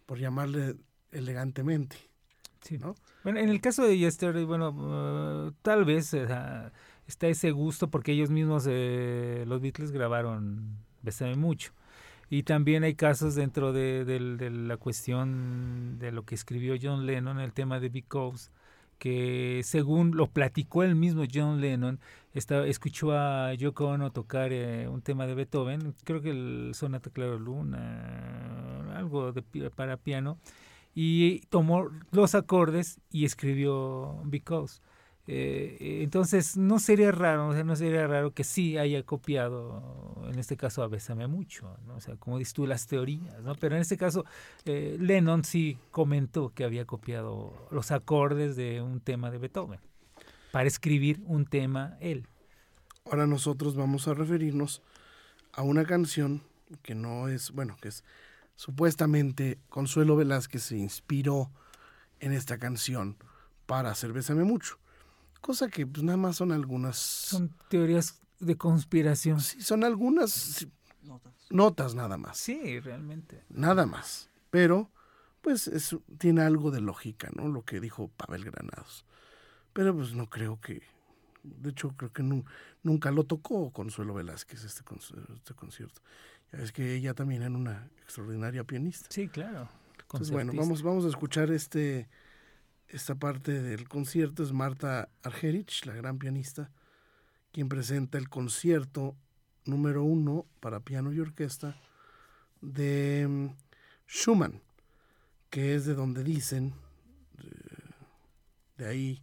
Por 0.07 0.19
llamarle 0.19 0.77
elegantemente, 1.13 1.97
Sí. 2.61 2.79
¿no? 2.79 2.95
Bueno, 3.23 3.39
en 3.41 3.49
el 3.49 3.61
caso 3.61 3.85
de 3.85 3.97
Yesterday, 3.99 4.45
bueno, 4.45 5.49
eh, 5.49 5.53
tal 5.63 5.85
vez 5.85 6.07
sea, 6.07 6.73
está 7.07 7.27
ese 7.29 7.51
gusto 7.51 7.91
porque 7.91 8.13
ellos 8.13 8.31
mismos, 8.31 8.67
eh, 8.69 9.45
los 9.47 9.61
Beatles, 9.61 9.91
grabaron 9.93 10.79
Bésame 11.03 11.37
Mucho. 11.37 11.73
Y 12.31 12.43
también 12.45 12.83
hay 12.85 12.95
casos 12.95 13.35
dentro 13.35 13.73
de, 13.73 14.05
del- 14.07 14.39
de 14.39 14.51
la 14.51 14.77
cuestión 14.79 15.99
de 15.99 16.11
lo 16.11 16.25
que 16.25 16.35
escribió 16.35 16.75
John 16.81 17.05
Lennon, 17.07 17.39
el 17.39 17.53
tema 17.53 17.81
de 17.81 17.91
Because, 17.91 18.51
que 18.99 19.61
según 19.65 20.17
lo 20.17 20.29
platicó 20.29 20.83
el 20.83 20.95
mismo 20.95 21.25
John 21.33 21.61
Lennon, 21.61 22.01
escuchó 22.33 23.13
a 23.13 23.55
Yoko 23.55 23.87
Ono 23.87 24.11
tocar 24.11 24.53
eh, 24.53 24.89
un 24.89 25.03
tema 25.03 25.27
de 25.27 25.35
Beethoven, 25.35 25.95
creo 26.05 26.21
que 26.21 26.31
el 26.31 26.73
Sonata 26.75 27.11
Claro 27.11 27.39
Luna, 27.39 28.97
algo 28.97 29.33
de, 29.33 29.43
para 29.71 29.97
piano, 29.97 30.39
y 30.95 31.41
tomó 31.47 31.89
los 32.13 32.35
acordes 32.35 33.01
y 33.11 33.25
escribió 33.25 34.21
Because. 34.25 34.81
Eh, 35.27 36.01
entonces 36.03 36.57
no 36.59 36.79
sería 36.79 37.11
raro, 37.11 37.53
no 37.65 37.77
sería 37.77 38.07
raro 38.07 38.33
que 38.33 38.45
sí 38.45 38.77
haya 38.77 39.03
copiado, 39.05 39.83
en 40.31 40.39
este 40.39 40.57
caso 40.57 40.83
a 40.83 40.89
Bésame 40.89 41.27
Mucho, 41.27 41.79
¿no? 41.87 41.95
o 41.95 42.01
sea, 42.01 42.17
como 42.17 42.39
dices 42.39 42.53
tú, 42.53 42.67
las 42.67 42.87
teorías, 42.87 43.43
¿no? 43.43 43.55
Pero 43.55 43.75
en 43.77 43.81
este 43.81 43.97
caso 43.97 44.27
eh, 44.67 44.99
Lennon 45.01 45.43
sí 45.45 45.79
comentó 45.91 46.51
que 46.51 46.65
había 46.65 46.85
copiado 46.85 47.55
los 47.71 47.91
acordes 47.91 48.55
de 48.55 48.83
un 48.83 49.01
tema 49.01 49.31
de 49.31 49.39
Beethoven 49.39 49.81
para 50.53 50.69
escribir 50.69 51.23
un 51.25 51.47
tema 51.47 51.97
él. 52.01 52.27
Ahora 53.07 53.27
nosotros 53.27 53.77
vamos 53.77 54.07
a 54.09 54.15
referirnos 54.15 54.83
a 55.53 55.63
una 55.63 55.85
canción 55.85 56.43
que 56.83 56.95
no 56.95 57.29
es, 57.29 57.51
bueno, 57.51 57.77
que 57.81 57.89
es 57.89 58.05
supuestamente 58.57 59.59
Consuelo 59.71 60.17
Velázquez 60.17 60.65
se 60.65 60.77
inspiró 60.77 61.51
en 62.21 62.33
esta 62.33 62.59
canción 62.59 63.17
para 63.67 63.91
hacer 63.91 64.13
Bésame 64.13 64.45
Mucho. 64.45 64.79
Cosa 65.45 65.69
que 65.69 65.87
pues 65.87 66.03
nada 66.03 66.17
más 66.17 66.37
son 66.37 66.53
algunas... 66.53 66.97
Son 66.97 67.55
teorías 67.69 68.19
de 68.41 68.57
conspiración. 68.57 69.41
sí, 69.43 69.61
son 69.61 69.85
algunas 69.85 70.67
Notas. 71.03 71.33
notas 71.51 71.95
nada 71.95 72.17
más. 72.17 72.39
Sí, 72.39 72.81
realmente. 72.81 73.45
Nada 73.51 73.85
más. 73.85 74.31
Pero, 74.49 74.91
pues, 75.43 75.69
es- 75.69 75.97
tiene 76.17 76.41
algo 76.41 76.71
de 76.71 76.81
lógica, 76.81 77.29
¿no? 77.37 77.49
Lo 77.49 77.63
que 77.63 77.79
dijo 77.79 78.09
Pavel 78.17 78.43
Granados. 78.47 79.05
Pero, 79.75 79.95
pues, 79.95 80.15
no 80.15 80.31
creo 80.31 80.59
que... 80.63 80.81
De 81.43 81.71
hecho, 81.71 81.91
creo 81.95 82.11
que 82.11 82.23
nu- 82.23 82.47
nunca 82.83 83.11
lo 83.11 83.25
tocó 83.25 83.71
Consuelo 83.71 84.15
Velázquez 84.15 84.65
este, 84.65 84.83
este 85.35 85.53
concierto. 85.55 86.01
Ya 86.53 86.59
ves 86.61 86.73
que 86.73 86.95
ella 86.95 87.13
también 87.13 87.43
era 87.43 87.55
una 87.55 87.91
extraordinaria 88.03 88.65
pianista. 88.65 89.09
Sí, 89.11 89.29
claro. 89.29 89.69
Entonces, 90.01 90.31
bueno, 90.31 90.55
vamos, 90.57 90.83
vamos 90.83 91.05
a 91.05 91.09
escuchar 91.09 91.51
este, 91.51 92.09
esta 92.89 93.15
parte 93.15 93.63
del 93.63 93.89
concierto. 93.89 94.43
Es 94.43 94.53
Marta 94.53 95.09
Argerich, 95.23 95.85
la 95.87 95.95
gran 95.95 96.19
pianista, 96.19 96.71
quien 97.53 97.69
presenta 97.69 98.19
el 98.19 98.29
concierto 98.29 99.17
número 99.65 100.05
uno 100.05 100.47
para 100.61 100.81
piano 100.81 101.13
y 101.13 101.21
orquesta 101.21 101.81
de 102.61 103.27
mm, 103.29 103.49
Schumann, 104.09 104.61
que 105.51 105.75
es 105.75 105.87
de 105.87 105.95
donde 105.95 106.23
dicen, 106.23 106.75
de, 107.39 108.85
de 108.85 108.91
ahí 108.91 109.23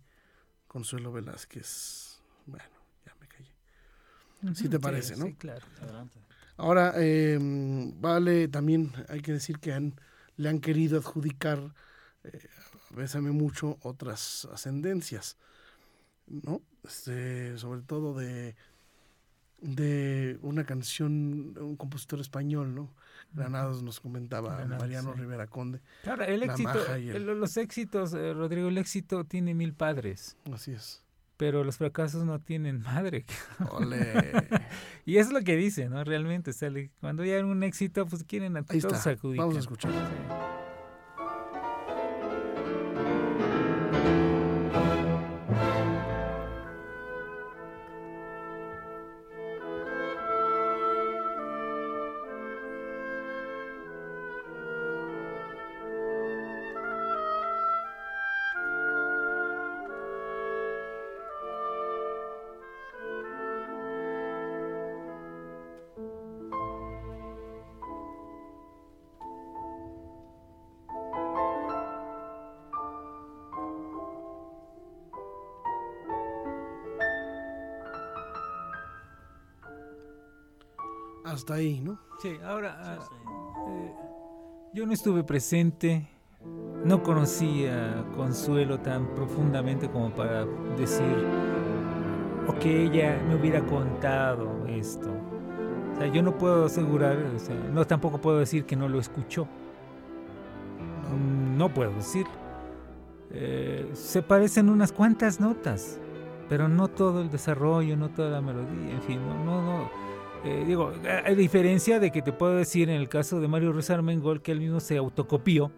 Consuelo 0.67 1.11
Velázquez. 1.11 2.21
Bueno, 2.45 2.65
ya 3.05 3.13
me 3.19 3.27
callé. 3.27 4.55
sí 4.55 4.69
te 4.69 4.79
parece, 4.79 5.17
¿no? 5.17 5.25
Sí, 5.25 5.33
claro. 5.35 5.65
Adelante. 5.81 6.17
Ahora, 6.61 6.93
eh, 6.97 7.39
vale, 7.41 8.47
también 8.47 8.93
hay 9.09 9.21
que 9.21 9.33
decir 9.33 9.59
que 9.59 9.73
han, 9.73 9.95
le 10.37 10.47
han 10.47 10.59
querido 10.59 10.99
adjudicar, 10.99 11.73
eh, 12.23 12.47
bésame 12.95 13.31
mucho, 13.31 13.77
otras 13.81 14.47
ascendencias, 14.53 15.37
¿no? 16.27 16.61
Este, 16.83 17.57
sobre 17.57 17.81
todo 17.81 18.13
de, 18.13 18.55
de 19.61 20.39
una 20.41 20.65
canción, 20.65 21.55
un 21.59 21.75
compositor 21.75 22.19
español, 22.19 22.73
¿no? 22.73 22.89
Granados 23.33 23.83
nos 23.83 23.99
comentaba 23.99 24.55
Granados, 24.57 24.81
Mariano 24.83 25.13
sí. 25.13 25.19
Rivera 25.21 25.47
Conde, 25.47 25.79
Claro, 26.03 26.23
el 26.25 26.43
éxito, 26.43 26.93
el- 26.95 27.09
el- 27.15 27.39
los 27.39 27.55
éxitos, 27.57 28.13
eh, 28.13 28.33
Rodrigo, 28.33 28.67
el 28.69 28.77
éxito 28.77 29.23
tiene 29.23 29.53
mil 29.53 29.73
padres, 29.73 30.35
así 30.51 30.71
es. 30.71 31.03
pero 31.37 31.63
los 31.63 31.77
fracasos 31.77 32.25
no 32.25 32.39
tienen 32.39 32.81
madre. 32.81 33.25
Ole. 33.71 33.99
y 35.05 35.17
eso 35.17 35.29
es 35.29 35.33
lo 35.33 35.41
que 35.43 35.55
dice, 35.55 35.89
¿no? 35.89 36.03
Realmente, 36.03 36.49
o 36.51 36.53
sea, 36.53 36.69
le- 36.71 36.89
cuando 36.99 37.23
ya 37.23 37.35
hay 37.35 37.43
un 37.43 37.63
éxito, 37.63 38.05
pues 38.07 38.23
quieren 38.23 38.57
a 38.57 38.63
todos 38.63 39.07
adjudican. 39.07 39.37
vamos 39.45 39.55
a 39.57 39.59
escuchar. 39.59 39.91
Sí. 39.91 39.97
Hasta 81.31 81.53
ahí, 81.55 81.79
¿no? 81.81 81.97
Sí, 82.21 82.37
ahora, 82.45 82.77
Sí, 82.83 82.89
ah, 82.89 82.99
sí. 83.07 83.15
eh, 83.69 83.93
yo 84.73 84.85
no 84.85 84.93
estuve 84.93 85.23
presente, 85.23 86.07
no 86.83 87.01
conocí 87.03 87.65
a 87.67 88.03
Consuelo 88.15 88.79
tan 88.79 89.07
profundamente 89.15 89.89
como 89.89 90.11
para 90.11 90.45
decir, 90.77 91.25
o 92.47 92.53
que 92.59 92.83
ella 92.85 93.21
me 93.27 93.35
hubiera 93.35 93.61
contado 93.65 94.65
esto. 94.67 95.09
O 95.93 95.97
sea, 95.97 96.07
yo 96.07 96.21
no 96.21 96.37
puedo 96.37 96.65
asegurar, 96.65 97.17
o 97.35 97.39
sea, 97.39 97.55
no 97.71 97.85
tampoco 97.85 98.19
puedo 98.19 98.39
decir 98.39 98.65
que 98.65 98.75
no 98.75 98.89
lo 98.89 98.99
escuchó. 98.99 99.47
No 101.57 101.73
puedo 101.73 101.91
decir. 101.93 102.25
Eh, 103.29 103.89
se 103.93 104.21
parecen 104.21 104.69
unas 104.69 104.91
cuantas 104.91 105.39
notas, 105.39 105.99
pero 106.49 106.67
no 106.67 106.87
todo 106.87 107.21
el 107.21 107.29
desarrollo, 107.29 107.95
no 107.95 108.09
toda 108.09 108.29
la 108.31 108.41
melodía, 108.41 108.93
en 108.95 109.01
fin, 109.01 109.19
no, 109.25 109.43
no, 109.43 109.61
no. 109.61 110.10
Eh, 110.43 110.63
digo, 110.65 110.91
a, 111.07 111.29
diferencia 111.31 111.99
de 111.99 112.11
que 112.11 112.21
te 112.21 112.33
puedo 112.33 112.55
decir 112.55 112.89
en 112.89 112.99
el 112.99 113.09
caso 113.09 113.39
de 113.39 113.47
Mario 113.47 113.73
Ruiz 113.73 113.91
Armengol 113.91 114.41
que 114.41 114.51
él 114.51 114.59
mismo 114.59 114.79
se 114.79 114.97
autocopió. 114.97 115.71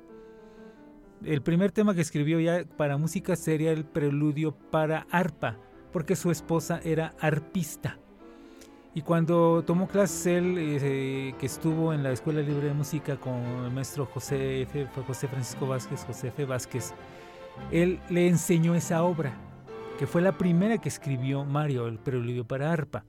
El 1.25 1.41
primer 1.41 1.72
tema 1.72 1.93
que 1.93 2.01
escribió 2.01 2.39
ya 2.39 2.63
para 2.77 2.98
música 2.98 3.36
sería 3.36 3.72
el 3.72 3.86
preludio 3.86 4.55
para 4.72 5.05
arpa, 5.10 5.58
porque 5.91 6.15
su 6.15 6.32
esposa 6.32 6.79
era 6.84 7.13
arpista. 7.20 7.98
Y 8.96 9.01
cuando 9.01 9.63
tomó 9.65 9.88
clases 9.88 10.27
él, 10.27 10.55
eh, 10.58 11.34
que 11.39 11.46
estuvo 11.46 11.93
en 11.93 12.03
la 12.03 12.12
Escuela 12.12 12.41
Libre 12.41 12.67
de 12.67 12.74
Música 12.74 13.17
con 13.17 13.34
el 13.65 13.72
maestro 13.72 14.05
José, 14.05 14.62
F, 14.62 14.88
José 15.08 15.27
Francisco 15.27 15.65
Vázquez, 15.65 16.05
José 16.05 16.27
F. 16.27 16.46
Vázquez, 16.46 16.93
él 17.72 18.00
le 18.10 18.27
enseñó 18.27 18.75
esa 18.75 19.03
obra, 19.03 19.34
que 19.98 20.05
fue 20.08 20.22
la 20.22 20.38
primera 20.38 20.77
que 20.77 20.89
escribió 20.89 21.43
Mario, 21.43 21.88
el 21.88 21.98
preludio 21.98 22.46
para 22.46 22.72
arpa. 22.72 23.03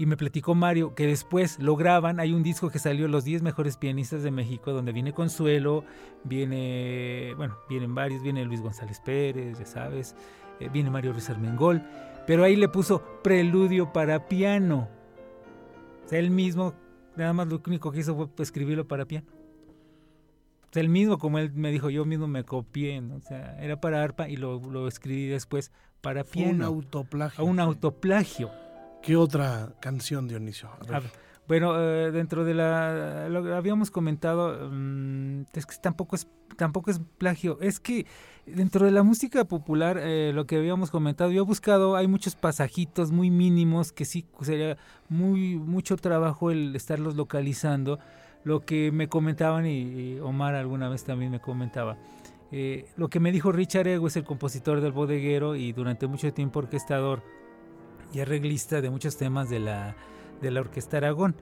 Y 0.00 0.06
me 0.06 0.16
platicó 0.16 0.54
Mario 0.54 0.94
que 0.94 1.06
después 1.06 1.58
lo 1.58 1.76
graban, 1.76 2.20
hay 2.20 2.32
un 2.32 2.42
disco 2.42 2.70
que 2.70 2.78
salió 2.78 3.06
Los 3.06 3.22
10 3.22 3.42
mejores 3.42 3.76
pianistas 3.76 4.22
de 4.22 4.30
México, 4.30 4.72
donde 4.72 4.92
viene 4.92 5.12
Consuelo, 5.12 5.84
viene, 6.24 7.34
bueno, 7.36 7.58
vienen 7.68 7.94
varios, 7.94 8.22
viene 8.22 8.46
Luis 8.46 8.62
González 8.62 8.98
Pérez, 9.04 9.58
ya 9.58 9.66
sabes, 9.66 10.16
eh, 10.58 10.70
viene 10.72 10.88
Mario 10.88 11.12
Ruiz 11.12 11.28
Armengol, 11.28 11.82
pero 12.26 12.44
ahí 12.44 12.56
le 12.56 12.70
puso 12.70 13.02
preludio 13.22 13.92
para 13.92 14.26
piano. 14.26 14.88
O 16.06 16.08
sea, 16.08 16.18
él 16.18 16.30
mismo, 16.30 16.72
nada 17.14 17.34
más 17.34 17.48
lo 17.48 17.60
único 17.66 17.92
que 17.92 18.00
hizo 18.00 18.16
fue 18.16 18.42
escribirlo 18.42 18.88
para 18.88 19.04
piano. 19.04 19.26
O 20.62 20.72
sea, 20.72 20.80
él 20.80 20.88
mismo, 20.88 21.18
como 21.18 21.38
él 21.38 21.52
me 21.52 21.70
dijo, 21.70 21.90
yo 21.90 22.06
mismo 22.06 22.26
me 22.26 22.42
copié, 22.44 23.02
¿no? 23.02 23.16
o 23.16 23.20
sea, 23.20 23.62
era 23.62 23.82
para 23.82 24.02
arpa 24.02 24.30
y 24.30 24.38
lo, 24.38 24.60
lo 24.60 24.88
escribí 24.88 25.26
después 25.26 25.70
para 26.00 26.24
Fue 26.24 26.44
un 26.44 26.48
piano. 26.48 26.64
autoplagio. 26.64 27.44
a 27.44 27.46
un 27.46 27.60
autoplagio. 27.60 28.50
¿Qué 29.02 29.16
otra 29.16 29.74
canción, 29.80 30.28
Dionisio? 30.28 30.70
Bueno, 31.48 31.74
eh, 31.80 32.12
dentro 32.12 32.44
de 32.44 32.54
la 32.54 33.28
lo 33.28 33.56
habíamos 33.56 33.90
comentado 33.90 34.70
mm, 34.70 35.46
es 35.52 35.66
que 35.66 35.74
tampoco 35.82 36.14
es 36.14 36.28
tampoco 36.56 36.90
es 36.92 37.00
plagio, 37.18 37.58
es 37.60 37.80
que 37.80 38.06
dentro 38.46 38.84
de 38.84 38.92
la 38.92 39.02
música 39.02 39.44
popular 39.44 39.98
eh, 39.98 40.30
lo 40.32 40.46
que 40.46 40.58
habíamos 40.58 40.90
comentado, 40.92 41.30
yo 41.32 41.42
he 41.42 41.44
buscado, 41.44 41.96
hay 41.96 42.06
muchos 42.06 42.36
pasajitos 42.36 43.10
muy 43.10 43.30
mínimos 43.30 43.90
que 43.90 44.04
sí 44.04 44.26
sería 44.42 44.76
muy 45.08 45.56
mucho 45.56 45.96
trabajo 45.96 46.50
el 46.50 46.76
estarlos 46.76 47.16
localizando. 47.16 47.98
Lo 48.44 48.60
que 48.60 48.90
me 48.92 49.08
comentaban 49.08 49.66
y, 49.66 49.80
y 50.14 50.20
Omar 50.20 50.54
alguna 50.54 50.88
vez 50.88 51.04
también 51.04 51.30
me 51.32 51.40
comentaba. 51.40 51.96
eh, 52.52 52.86
lo 52.96 53.08
que 53.08 53.20
me 53.20 53.32
dijo 53.32 53.52
Richard 53.52 53.86
Ego 53.88 54.06
es 54.06 54.16
el 54.16 54.24
compositor 54.24 54.80
del 54.80 54.92
bodeguero 54.92 55.56
y 55.56 55.72
durante 55.72 56.06
mucho 56.06 56.32
tiempo 56.32 56.60
orquestador 56.60 57.22
y 58.12 58.20
arreglista 58.20 58.80
de 58.80 58.90
muchos 58.90 59.16
temas 59.16 59.48
de 59.50 59.60
la, 59.60 59.94
de 60.40 60.50
la 60.50 60.60
Orquesta 60.60 60.96
Aragón. 60.98 61.34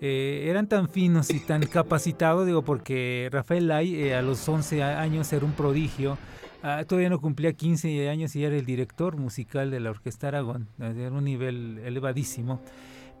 Eh, 0.00 0.46
eran 0.48 0.68
tan 0.68 0.88
finos 0.88 1.30
y 1.30 1.40
tan 1.40 1.62
capacitados, 1.66 2.46
digo, 2.46 2.62
porque 2.62 3.28
Rafael 3.32 3.68
Lai 3.68 3.94
eh, 3.94 4.14
a 4.14 4.22
los 4.22 4.46
11 4.48 4.82
a- 4.82 5.00
años 5.00 5.32
era 5.32 5.44
un 5.46 5.52
prodigio. 5.52 6.18
Ah, 6.62 6.84
todavía 6.86 7.10
no 7.10 7.20
cumplía 7.20 7.52
15 7.52 8.08
años 8.08 8.34
y 8.36 8.44
era 8.44 8.56
el 8.56 8.64
director 8.64 9.16
musical 9.16 9.70
de 9.70 9.80
la 9.80 9.90
Orquesta 9.90 10.28
Aragón. 10.28 10.68
eh, 10.80 10.94
Era 10.98 11.10
un 11.12 11.24
nivel 11.24 11.78
elevadísimo. 11.84 12.60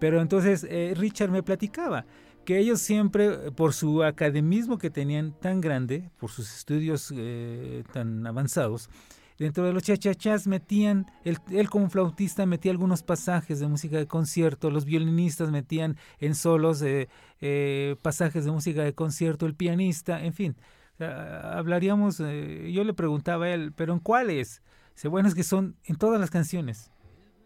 Pero 0.00 0.20
entonces 0.20 0.66
eh, 0.68 0.92
Richard 0.96 1.30
me 1.30 1.42
platicaba 1.42 2.04
que 2.44 2.58
ellos 2.58 2.80
siempre, 2.80 3.26
eh, 3.26 3.50
por 3.54 3.72
su 3.72 4.02
academismo 4.02 4.76
que 4.76 4.90
tenían 4.90 5.32
tan 5.40 5.60
grande, 5.60 6.10
por 6.18 6.30
sus 6.30 6.54
estudios 6.56 7.12
eh, 7.16 7.84
tan 7.92 8.26
avanzados, 8.26 8.90
dentro 9.38 9.64
de 9.64 9.72
los 9.72 9.82
chachachás 9.82 10.46
metían, 10.46 11.10
él, 11.24 11.70
como 11.70 11.90
flautista 11.90 12.46
metía 12.46 12.72
algunos 12.72 13.02
pasajes 13.02 13.60
de 13.60 13.66
música 13.66 13.96
de 13.96 14.06
concierto, 14.06 14.70
los 14.70 14.84
violinistas 14.84 15.50
metían 15.50 15.96
en 16.18 16.34
solos 16.34 16.82
eh, 16.82 17.08
eh, 17.40 17.96
pasajes 18.02 18.44
de 18.44 18.50
música 18.50 18.82
de 18.82 18.94
concierto, 18.94 19.46
el 19.46 19.54
pianista, 19.54 20.24
en 20.24 20.32
fin. 20.32 20.56
Hablaríamos, 20.98 22.20
eh, 22.20 22.70
yo 22.72 22.84
le 22.84 22.94
preguntaba 22.94 23.46
a 23.46 23.50
él, 23.50 23.72
¿pero 23.72 23.92
en 23.92 23.98
cuáles? 23.98 24.62
Dice, 24.94 25.08
bueno, 25.08 25.28
es 25.28 25.34
que 25.34 25.42
son 25.42 25.76
en 25.84 25.96
todas 25.96 26.20
las 26.20 26.30
canciones. 26.30 26.92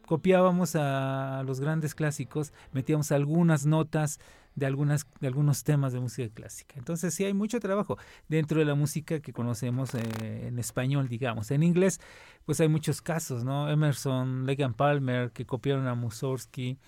Copiábamos 0.07 0.76
a 0.76 1.42
los 1.47 1.61
grandes 1.61 1.95
clásicos, 1.95 2.52
metíamos 2.73 3.11
algunas 3.12 3.66
notas 3.66 4.21
de, 4.59 4.67
algunas, 4.67 5.07
de 5.21 5.27
algunos 5.29 5.65
temas 5.65 5.93
de 5.93 6.00
música 6.00 6.29
clásica. 6.35 6.75
Entonces 6.77 7.15
sí 7.15 7.25
hay 7.25 7.35
mucho 7.35 7.61
trabajo 7.61 7.97
dentro 8.29 8.59
de 8.59 8.65
la 8.67 8.75
música 8.75 9.21
que 9.21 9.33
conocemos 9.33 9.95
eh, 9.95 10.49
en 10.49 10.59
español, 10.59 11.09
digamos. 11.09 11.50
En 11.50 11.62
inglés, 11.62 12.00
pues 12.45 12.61
hay 12.61 12.69
muchos 12.69 13.00
casos, 13.00 13.45
¿no? 13.45 13.71
Emerson, 13.71 14.47
Legan 14.47 14.75
Palmer, 14.75 15.31
que 15.33 15.47
copiaron 15.47 15.87
a 15.87 15.95
Mussorgsky. 15.95 16.79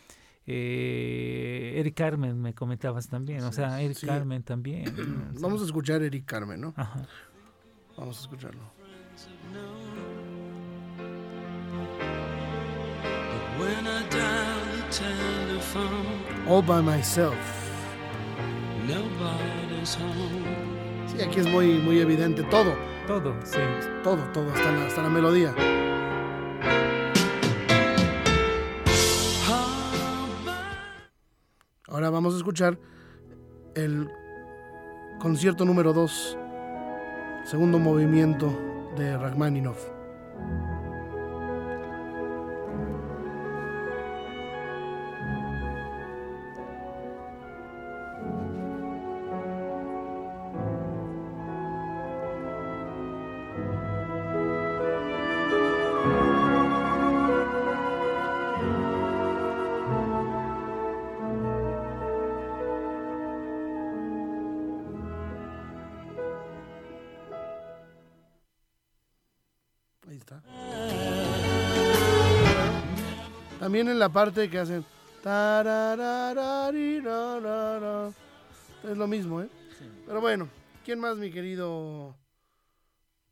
Eh, 0.47 1.75
Eric 1.77 1.95
Carmen, 1.97 2.41
me 2.41 2.55
comentabas 2.55 3.09
también. 3.09 3.43
O 3.45 3.53
sea, 3.53 3.81
Eric 3.81 3.97
Sí. 3.99 4.07
Carmen 4.07 4.43
también. 4.43 4.85
¿no? 4.85 4.91
O 5.31 5.33
sea, 5.33 5.41
Vamos 5.43 5.62
a 5.62 5.65
escuchar 5.67 6.03
a 6.03 6.07
Eric 6.07 6.25
Carmen, 6.25 6.61
¿no? 6.61 6.75
ajá. 6.77 7.07
Vamos 7.97 8.19
a 8.19 8.21
escucharlo. 8.23 8.62
All 16.47 16.62
by 16.62 16.83
myself. 16.83 17.60
Nobody's 18.87 19.97
home. 19.97 21.07
Sí, 21.07 21.23
aquí 21.23 21.41
es 21.41 21.47
muy, 21.49 21.79
muy 21.79 21.99
evidente 22.01 22.43
todo, 22.45 22.75
Todo, 23.07 23.35
sí. 23.45 23.59
todo, 24.05 24.23
todo, 24.33 24.49
hasta 24.53 24.71
la, 24.73 24.87
hasta 24.87 25.03
la 25.03 25.09
melodía. 25.09 25.55
Ahora 31.89 32.11
vamos 32.11 32.35
a 32.35 32.37
escuchar 32.39 32.79
el 33.75 34.09
concierto 35.19 35.65
número 35.65 35.93
2, 35.93 36.39
segundo 37.45 37.79
movimiento 37.79 38.57
de 38.97 39.17
Rachmaninoff. 39.17 39.85
La 74.00 74.08
parte 74.08 74.49
que 74.49 74.58
hacen. 74.58 74.82
Es 78.82 78.97
lo 78.97 79.06
mismo, 79.06 79.43
¿eh? 79.43 79.49
Pero 80.06 80.21
bueno, 80.23 80.49
¿quién 80.84 80.99
más, 80.99 81.19
mi 81.19 81.30
querido. 81.30 82.17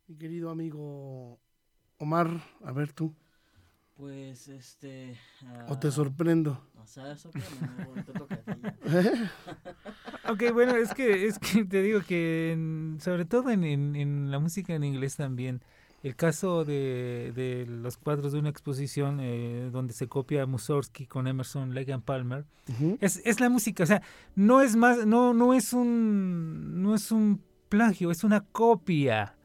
Mi 0.07 0.15
querido 0.15 0.51
amigo 0.51 1.39
Omar? 1.97 2.29
A 2.63 2.71
ver 2.71 2.93
tú. 2.93 3.15
Pues 3.97 4.47
este. 4.47 5.17
¿O 5.67 5.79
te 5.79 5.87
ah, 5.87 5.91
sorprendo? 5.91 6.63
O 6.77 6.85
sea, 6.85 7.15
te 7.15 8.13
toca 8.13 8.35
a 8.35 8.43
ti 8.43 8.61
ya. 8.63 9.31
Ok, 10.29 10.43
bueno, 10.53 10.75
es 10.75 10.93
que, 10.93 11.25
es 11.25 11.39
que 11.39 11.65
te 11.65 11.81
digo 11.81 12.01
que 12.07 12.51
en- 12.51 12.99
sobre 13.01 13.25
todo 13.25 13.49
en, 13.49 13.63
en- 13.63 13.95
en 13.95 14.29
la 14.29 14.37
música 14.37 14.75
en 14.75 14.83
inglés 14.83 15.15
también, 15.15 15.63
el 16.03 16.15
caso 16.15 16.63
de, 16.63 17.33
de 17.35 17.65
los 17.67 17.97
cuadros 17.97 18.31
de 18.31 18.39
una 18.39 18.49
exposición 18.49 19.19
eh, 19.19 19.69
donde 19.71 19.93
se 19.93 20.07
copia 20.07 20.45
Mussorgsky 20.45 21.05
con 21.05 21.27
Emerson, 21.27 21.77
and 21.77 22.03
Palmer, 22.03 22.45
Ujú. 22.69 22.97
es, 23.01 23.21
es 23.25 23.39
la 23.39 23.49
música, 23.49 23.83
o 23.83 23.87
sea, 23.87 24.01
no 24.35 24.61
es 24.61 24.75
más, 24.75 25.05
no, 25.05 25.33
no 25.33 25.53
es 25.53 25.73
un, 25.73 26.81
no 26.81 26.95
es 26.95 27.11
un 27.11 27.41
plagio, 27.67 28.11
es 28.11 28.23
una 28.23 28.41
copia 28.41 29.35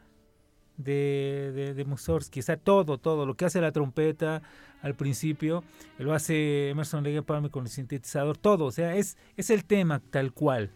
de, 0.76 1.52
de, 1.54 1.74
de 1.74 1.84
Mussorgsky, 1.84 2.40
o 2.40 2.42
sea, 2.42 2.56
todo, 2.56 2.98
todo, 2.98 3.26
lo 3.26 3.36
que 3.36 3.46
hace 3.46 3.60
la 3.60 3.72
trompeta 3.72 4.42
al 4.82 4.94
principio, 4.94 5.64
lo 5.98 6.12
hace 6.12 6.70
Emerson, 6.70 7.06
and 7.06 7.24
Palmer 7.24 7.50
con 7.50 7.64
el 7.64 7.70
sintetizador, 7.70 8.36
todo, 8.36 8.66
o 8.66 8.70
sea, 8.70 8.94
es, 8.94 9.16
es 9.36 9.50
el 9.50 9.64
tema 9.64 10.00
tal 10.10 10.32
cual. 10.32 10.70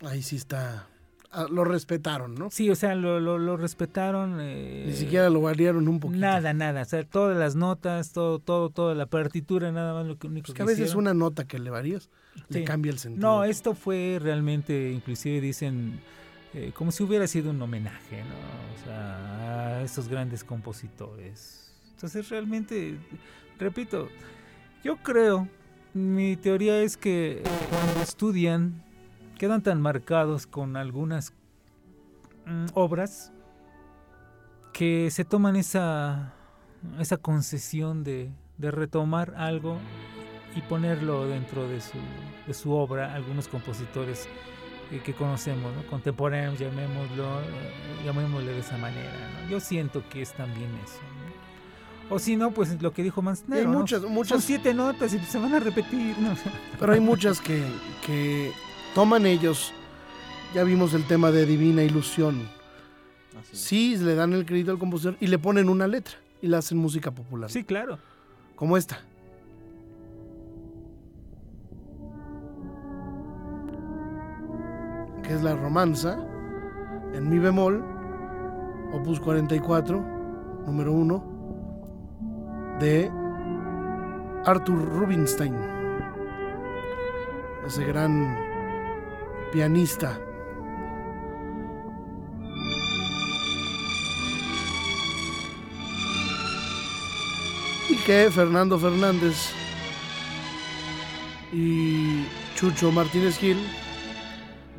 Ahí 0.00 0.22
sí 0.22 0.36
está. 0.36 0.88
Lo 1.50 1.64
respetaron, 1.64 2.34
¿no? 2.34 2.48
Sí, 2.50 2.70
o 2.70 2.74
sea, 2.74 2.94
lo, 2.94 3.18
lo, 3.20 3.38
lo 3.38 3.56
respetaron. 3.56 4.38
eh, 4.40 4.84
Ni 4.86 4.92
siquiera 4.94 5.28
lo 5.30 5.40
variaron 5.40 5.88
un 5.88 6.00
poquito. 6.00 6.20
Nada, 6.20 6.52
nada. 6.54 6.82
O 6.82 6.84
sea, 6.84 7.04
todas 7.04 7.36
las 7.36 7.56
notas, 7.56 8.12
todo, 8.12 8.38
todo, 8.38 8.70
toda 8.70 8.94
la 8.94 9.06
partitura, 9.06 9.72
nada 9.72 9.94
más 9.94 10.06
lo 10.06 10.16
que 10.18 10.26
único 10.28 10.48
Es 10.48 10.54
que 10.54 10.62
a 10.62 10.64
veces 10.64 10.80
hicieron. 10.86 11.02
una 11.04 11.14
nota 11.14 11.44
que 11.44 11.58
le 11.58 11.70
varías 11.70 12.08
le 12.48 12.60
Sí. 12.60 12.64
cambia 12.64 12.90
el 12.92 12.98
sentido. 12.98 13.26
No, 13.28 13.44
esto 13.44 13.74
fue 13.74 14.18
realmente, 14.20 14.90
inclusive 14.92 15.40
dicen, 15.40 16.00
eh, 16.52 16.72
como 16.74 16.92
si 16.92 17.02
hubiera 17.02 17.26
sido 17.26 17.50
un 17.50 17.60
homenaje, 17.62 18.22
¿no? 18.22 18.34
O 18.80 18.84
sea, 18.84 19.78
a 19.78 19.82
estos 19.82 20.08
grandes 20.08 20.44
compositores. 20.44 21.72
Entonces, 21.94 22.28
realmente, 22.28 22.96
repito, 23.58 24.08
yo 24.82 24.96
creo, 24.98 25.48
mi 25.94 26.36
teoría 26.36 26.80
es 26.82 26.96
que 26.96 27.42
cuando 27.70 28.02
estudian, 28.02 28.82
quedan 29.38 29.62
tan 29.62 29.80
marcados 29.80 30.46
con 30.46 30.76
algunas 30.76 31.32
mm, 32.46 32.66
obras 32.74 33.32
que 34.72 35.10
se 35.10 35.24
toman 35.24 35.56
esa, 35.56 36.34
esa 36.98 37.16
concesión 37.16 38.04
de, 38.04 38.32
de 38.58 38.70
retomar 38.70 39.34
algo 39.36 39.78
y 40.56 40.60
ponerlo 40.62 41.26
dentro 41.26 41.68
de 41.68 41.80
su, 41.80 41.98
de 42.46 42.54
su 42.54 42.72
obra, 42.72 43.14
algunos 43.14 43.48
compositores 43.48 44.28
eh, 44.90 45.00
que 45.04 45.14
conocemos, 45.14 45.74
¿no? 45.74 45.86
contemporáneos, 45.88 46.58
llamémoslo, 46.58 47.40
eh, 47.40 47.44
llamémosle 48.04 48.52
de 48.52 48.60
esa 48.60 48.76
manera. 48.78 49.12
¿no? 49.42 49.50
Yo 49.50 49.60
siento 49.60 50.02
que 50.08 50.22
es 50.22 50.32
también 50.34 50.70
eso. 50.84 51.00
¿no? 51.00 52.14
O 52.14 52.18
si 52.18 52.36
no, 52.36 52.50
pues 52.50 52.80
lo 52.82 52.92
que 52.92 53.02
dijo 53.02 53.20
Y 53.20 53.22
hay 53.22 53.24
Manzanero. 53.24 53.70
¿no? 53.70 53.78
muchas, 53.78 54.02
Son 54.02 54.12
muchas, 54.12 54.44
siete 54.44 54.74
notas 54.74 55.14
y 55.14 55.18
se 55.20 55.38
van 55.38 55.54
a 55.54 55.60
repetir. 55.60 56.14
pero 56.78 56.92
hay 56.92 57.00
muchas 57.00 57.40
que, 57.40 57.64
que 58.06 58.52
toman 58.94 59.26
ellos. 59.26 59.72
Ya 60.54 60.62
vimos 60.62 60.94
el 60.94 61.04
tema 61.04 61.30
de 61.32 61.44
Divina 61.46 61.82
Ilusión. 61.82 62.48
Sí, 63.52 63.96
le 63.96 64.14
dan 64.14 64.32
el 64.32 64.46
crédito 64.46 64.70
al 64.70 64.78
compositor 64.78 65.16
y 65.20 65.26
le 65.26 65.38
ponen 65.38 65.68
una 65.68 65.86
letra 65.88 66.14
y 66.40 66.46
la 66.46 66.58
hacen 66.58 66.78
música 66.78 67.10
popular. 67.10 67.50
Sí, 67.50 67.64
claro. 67.64 67.98
Como 68.54 68.76
esta. 68.76 69.00
Que 75.24 75.34
es 75.34 75.42
la 75.42 75.56
romanza 75.56 76.18
en 77.14 77.28
mi 77.28 77.38
bemol, 77.38 77.84
opus 78.92 79.18
44, 79.20 79.98
número 80.66 80.92
1, 80.92 82.76
de 82.80 83.10
Arthur 84.44 84.76
Rubinstein. 84.76 85.54
ese 87.66 87.84
gran 87.86 88.53
pianista. 89.54 90.18
Y 97.88 97.94
que 98.04 98.28
Fernando 98.32 98.80
Fernández 98.80 99.52
y 101.52 102.24
Chucho 102.56 102.90
Martínez 102.90 103.38
Gil 103.38 103.58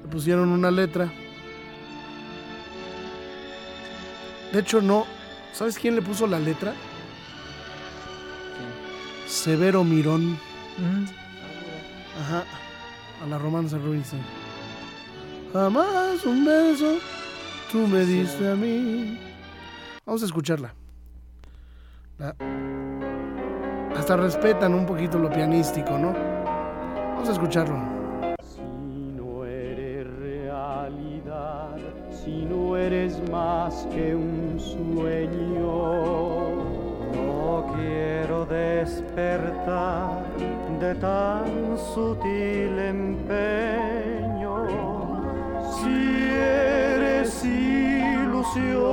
le 0.04 0.10
pusieron 0.10 0.50
una 0.50 0.70
letra. 0.70 1.10
De 4.52 4.60
hecho, 4.60 4.82
no. 4.82 5.06
¿Sabes 5.54 5.80
quién 5.80 5.96
le 5.96 6.02
puso 6.02 6.28
la 6.28 6.38
letra? 6.38 6.74
Severo 9.26 9.86
Mirón. 9.86 10.38
Ajá. 12.20 12.44
A 13.24 13.28
la 13.28 13.38
romanza 13.38 13.78
Ruiz. 13.78 14.12
Jamás 15.56 16.26
un 16.26 16.44
beso 16.44 16.98
tú 17.72 17.88
me 17.88 18.04
diste 18.04 18.46
a 18.52 18.56
mí. 18.56 19.18
Vamos 20.06 20.22
a 20.22 20.26
escucharla. 20.26 20.74
La- 22.20 22.36
Hasta 23.98 24.18
respetan 24.18 24.74
un 24.74 24.86
poquito 24.86 25.18
lo 25.18 25.30
pianístico, 25.30 25.98
¿no? 25.98 26.12
Vamos 26.12 27.30
a 27.30 27.32
escucharlo. 27.32 27.78
Si 28.44 28.60
no 29.16 29.46
eres 29.46 30.06
realidad, 30.20 31.70
si 32.12 32.44
no 32.44 32.76
eres 32.76 33.18
más 33.32 33.88
que 33.94 34.14
un 34.14 34.60
sueño, 34.60 35.64
no 37.14 37.74
quiero 37.78 38.46
despertar 38.46 40.22
de 40.82 40.96
tan 40.96 41.78
sutil 41.94 42.78
empeño. 42.78 43.45
Ilusión, 48.56 48.85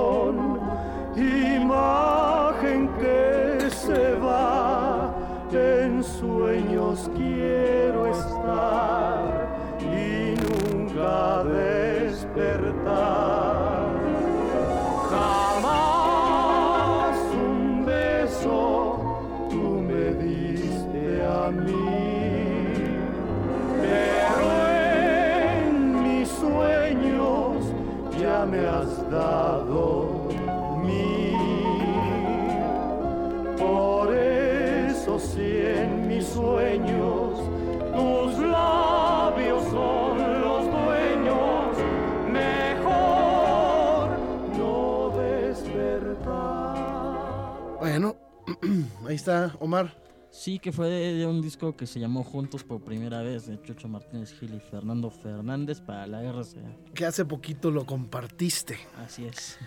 ahí 49.13 49.17
está 49.17 49.55
Omar. 49.61 50.01
Sí, 50.31 50.59
que 50.59 50.73
fue 50.73 50.89
de, 50.89 51.13
de 51.15 51.27
un 51.27 51.43
disco 51.43 51.77
que 51.77 51.87
se 51.87 52.01
llamó 52.01 52.25
Juntos 52.25 52.65
por 52.65 52.81
primera 52.81 53.21
vez 53.21 53.47
de 53.47 53.61
Chucho 53.61 53.87
Martínez 53.87 54.33
Gil 54.33 54.55
y 54.55 54.61
Fernando 54.61 55.11
Fernández 55.11 55.81
para 55.83 56.07
la 56.07 56.23
RCA. 56.23 56.61
Que 56.95 57.05
hace 57.05 57.25
poquito 57.27 57.71
lo 57.71 57.85
compartiste. 57.85 58.79
Así 59.05 59.27
es. 59.27 59.59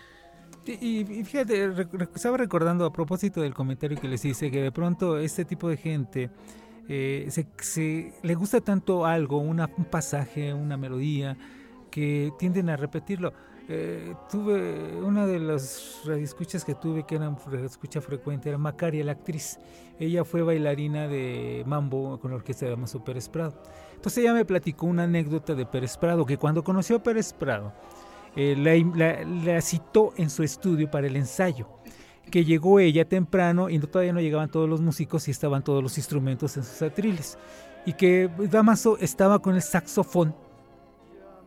Y, 0.65 1.01
y 1.19 1.23
fíjate, 1.23 1.69
rec- 1.71 2.09
estaba 2.15 2.37
recordando 2.37 2.83
a 2.85 2.91
propósito 2.91 3.41
del 3.41 3.53
comentario 3.53 3.95
que 4.01 4.07
les 4.07 4.25
hice, 4.25 4.49
que 4.49 4.63
de 4.63 4.71
pronto 4.71 5.19
este 5.19 5.45
tipo 5.45 5.69
de 5.69 5.77
gente 5.77 6.31
eh, 6.89 7.27
se, 7.29 7.45
se- 7.59 8.13
le 8.23 8.33
gusta 8.33 8.59
tanto 8.61 9.05
algo, 9.05 9.37
una- 9.37 9.69
un 9.77 9.85
pasaje, 9.85 10.51
una 10.51 10.77
melodía, 10.77 11.37
que 11.91 12.31
tienden 12.39 12.71
a 12.71 12.75
repetirlo. 12.75 13.33
Eh, 13.67 14.13
tuve 14.29 14.95
una 15.01 15.25
de 15.25 15.39
las 15.39 16.01
radioescuchas 16.05 16.63
que 16.63 16.75
tuve 16.75 17.03
que 17.05 17.15
era 17.15 17.35
escucha 17.65 17.99
frecuente, 17.99 18.49
era 18.49 18.57
Macaria, 18.59 19.03
la 19.03 19.13
actriz. 19.13 19.57
Ella 19.99 20.23
fue 20.23 20.43
bailarina 20.43 21.07
de 21.07 21.63
mambo 21.65 22.19
con 22.19 22.31
la 22.31 22.37
orquesta 22.37 22.65
de 22.65 22.71
Damaso 22.71 23.03
Pérez 23.03 23.27
Prado. 23.27 23.53
Entonces 23.95 24.19
ella 24.23 24.33
me 24.33 24.45
platicó 24.45 24.85
una 24.85 25.03
anécdota 25.03 25.55
de 25.55 25.65
Pérez 25.65 25.97
Prado, 25.97 26.25
que 26.25 26.37
cuando 26.37 26.63
conoció 26.63 26.97
a 26.97 27.03
Pérez 27.03 27.33
Prado, 27.33 27.73
eh, 28.35 28.55
la, 28.57 28.75
la- 28.95 29.23
la 29.23 29.61
citó 29.61 30.13
en 30.17 30.29
su 30.29 30.43
estudio 30.43 30.91
para 30.91 31.07
el 31.07 31.15
ensayo. 31.15 31.67
Que 32.29 32.43
llegó 32.45 32.79
ella 32.79 33.05
temprano 33.07 33.69
y 33.69 33.79
no- 33.79 33.87
todavía 33.87 34.13
no 34.13 34.19
llegaban 34.21 34.49
todos 34.49 34.69
los 34.69 34.81
músicos 34.81 35.27
y 35.27 35.31
estaban 35.31 35.63
todos 35.63 35.81
los 35.81 35.97
instrumentos 35.97 36.55
en 36.57 36.63
sus 36.63 36.81
atriles. 36.83 37.37
Y 37.85 37.93
que 37.93 38.29
Damaso 38.51 38.97
estaba 38.99 39.39
con 39.39 39.55
el 39.55 39.61
saxofón. 39.61 40.35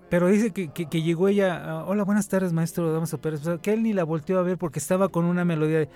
Pero 0.09 0.29
dice 0.29 0.53
que, 0.53 0.69
que- 0.69 0.87
que 0.87 1.03
llegó 1.03 1.29
ella, 1.29 1.63
ah, 1.65 1.85
hola, 1.87 2.03
buenas 2.05 2.29
tardes, 2.29 2.53
maestro 2.53 2.93
Damaso 2.93 3.19
Pérez, 3.19 3.43
que 3.61 3.73
él 3.73 3.83
ni 3.83 3.93
la 3.93 4.05
volteó 4.05 4.39
a 4.39 4.43
ver 4.43 4.57
porque 4.57 4.79
estaba 4.79 5.09
con 5.09 5.25
una 5.25 5.45
melodía 5.45 5.81
de 5.81 5.89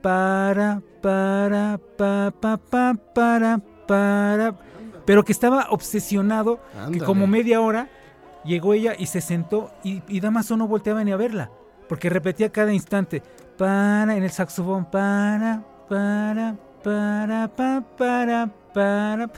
para, 0.00 0.80
para, 1.02 1.78
pa, 1.98 2.32
pa, 2.40 2.56
pa, 2.56 2.94
para, 3.14 3.58
para, 3.86 4.54
pero 5.04 5.24
que 5.24 5.32
estaba 5.32 5.66
obsesionado 5.70 6.60
que 6.92 6.98
como 7.06 7.26
media 7.26 7.60
hora 7.60 7.88
llegó 8.44 8.72
ella 8.74 8.94
y 8.96 9.06
se 9.06 9.20
sentó 9.20 9.70
y, 9.82 10.02
y 10.08 10.20
Damaso 10.20 10.56
no 10.56 10.68
volteaba 10.68 11.02
ni 11.04 11.10
a 11.12 11.16
verla, 11.16 11.50
porque 11.88 12.08
repetía 12.10 12.50
cada 12.50 12.72
instante, 12.72 13.22
para, 13.58 14.16
en 14.16 14.22
el 14.22 14.30
saxofón, 14.30 14.84
para, 14.86 15.62
para, 15.88 16.56
para, 16.84 17.48
pa, 17.48 17.82
para, 17.98 18.50
para, 18.72 19.30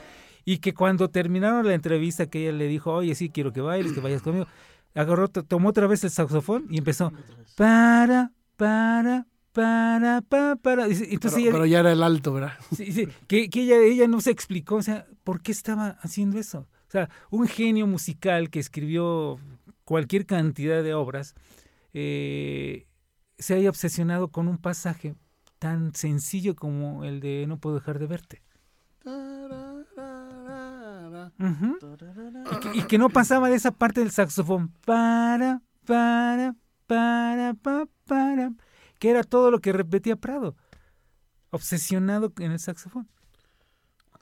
y 0.44 0.58
que 0.58 0.72
cuando 0.74 1.08
terminaron 1.10 1.66
la 1.66 1.74
entrevista 1.74 2.26
que 2.26 2.42
ella 2.48 2.56
le 2.58 2.66
dijo, 2.68 2.92
oye, 2.92 3.14
sí, 3.14 3.30
quiero 3.30 3.52
que 3.52 3.60
bailes, 3.60 3.92
que 3.92 4.00
vayas 4.00 4.22
conmigo, 4.22 4.46
agarró, 4.94 5.28
to- 5.28 5.44
tomó 5.44 5.68
otra 5.70 5.86
vez 5.86 6.02
el 6.04 6.10
saxofón 6.10 6.66
y 6.70 6.78
empezó, 6.78 7.12
para, 7.56 8.32
para, 8.56 9.26
para, 9.52 10.22
pa, 10.22 10.56
para, 10.56 10.88
y- 10.88 10.92
entonces 10.92 11.32
Pero, 11.34 11.38
ella- 11.38 11.50
pero 11.52 11.66
ya 11.66 11.80
era 11.80 11.92
el 11.92 12.02
alto, 12.02 12.32
¿verdad? 12.32 12.52
Sí, 12.74 12.92
sí, 12.92 13.08
que, 13.26 13.48
que 13.50 13.62
ella, 13.62 13.76
ella 13.78 14.08
no 14.08 14.20
se 14.20 14.30
explicó, 14.30 14.76
o 14.76 14.82
sea, 14.82 15.06
por 15.24 15.42
qué 15.42 15.52
estaba 15.52 15.98
haciendo 16.02 16.38
eso. 16.38 16.66
O 16.88 16.90
sea, 16.90 17.08
un 17.30 17.46
genio 17.46 17.86
musical 17.86 18.50
que 18.50 18.58
escribió 18.58 19.38
cualquier 19.84 20.26
cantidad 20.26 20.82
de 20.82 20.94
obras, 20.94 21.34
eh, 21.92 22.86
se 23.38 23.54
haya 23.54 23.68
obsesionado 23.70 24.28
con 24.28 24.48
un 24.48 24.58
pasaje 24.58 25.14
tan 25.58 25.94
sencillo 25.94 26.54
como 26.56 27.04
el 27.04 27.20
de 27.20 27.44
No 27.46 27.58
puedo 27.58 27.76
dejar 27.76 27.98
de 27.98 28.06
verte. 28.06 28.42
Y, 31.38 32.60
que, 32.60 32.78
y 32.78 32.82
que 32.82 32.98
no 32.98 33.08
pasaba 33.08 33.48
de 33.48 33.56
esa 33.56 33.70
parte 33.70 34.00
del 34.00 34.10
saxofón. 34.10 34.72
Para, 34.84 35.62
para, 35.86 36.54
para, 36.86 37.54
pa, 37.54 37.86
para. 38.06 38.52
Que 38.98 39.10
era 39.10 39.22
todo 39.22 39.50
lo 39.50 39.60
que 39.60 39.72
repetía 39.72 40.16
Prado. 40.16 40.56
Obsesionado 41.50 42.32
en 42.38 42.52
el 42.52 42.58
saxofón. 42.58 43.08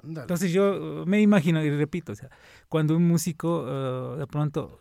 Entonces 0.03 0.53
yo 0.53 1.03
uh, 1.03 1.07
me 1.07 1.21
imagino, 1.21 1.63
y 1.63 1.71
repito, 1.71 2.13
o 2.13 2.15
sea, 2.15 2.31
cuando 2.69 2.97
un 2.97 3.09
músico 3.09 3.63
uh, 3.63 4.17
de 4.17 4.27
pronto 4.29 4.79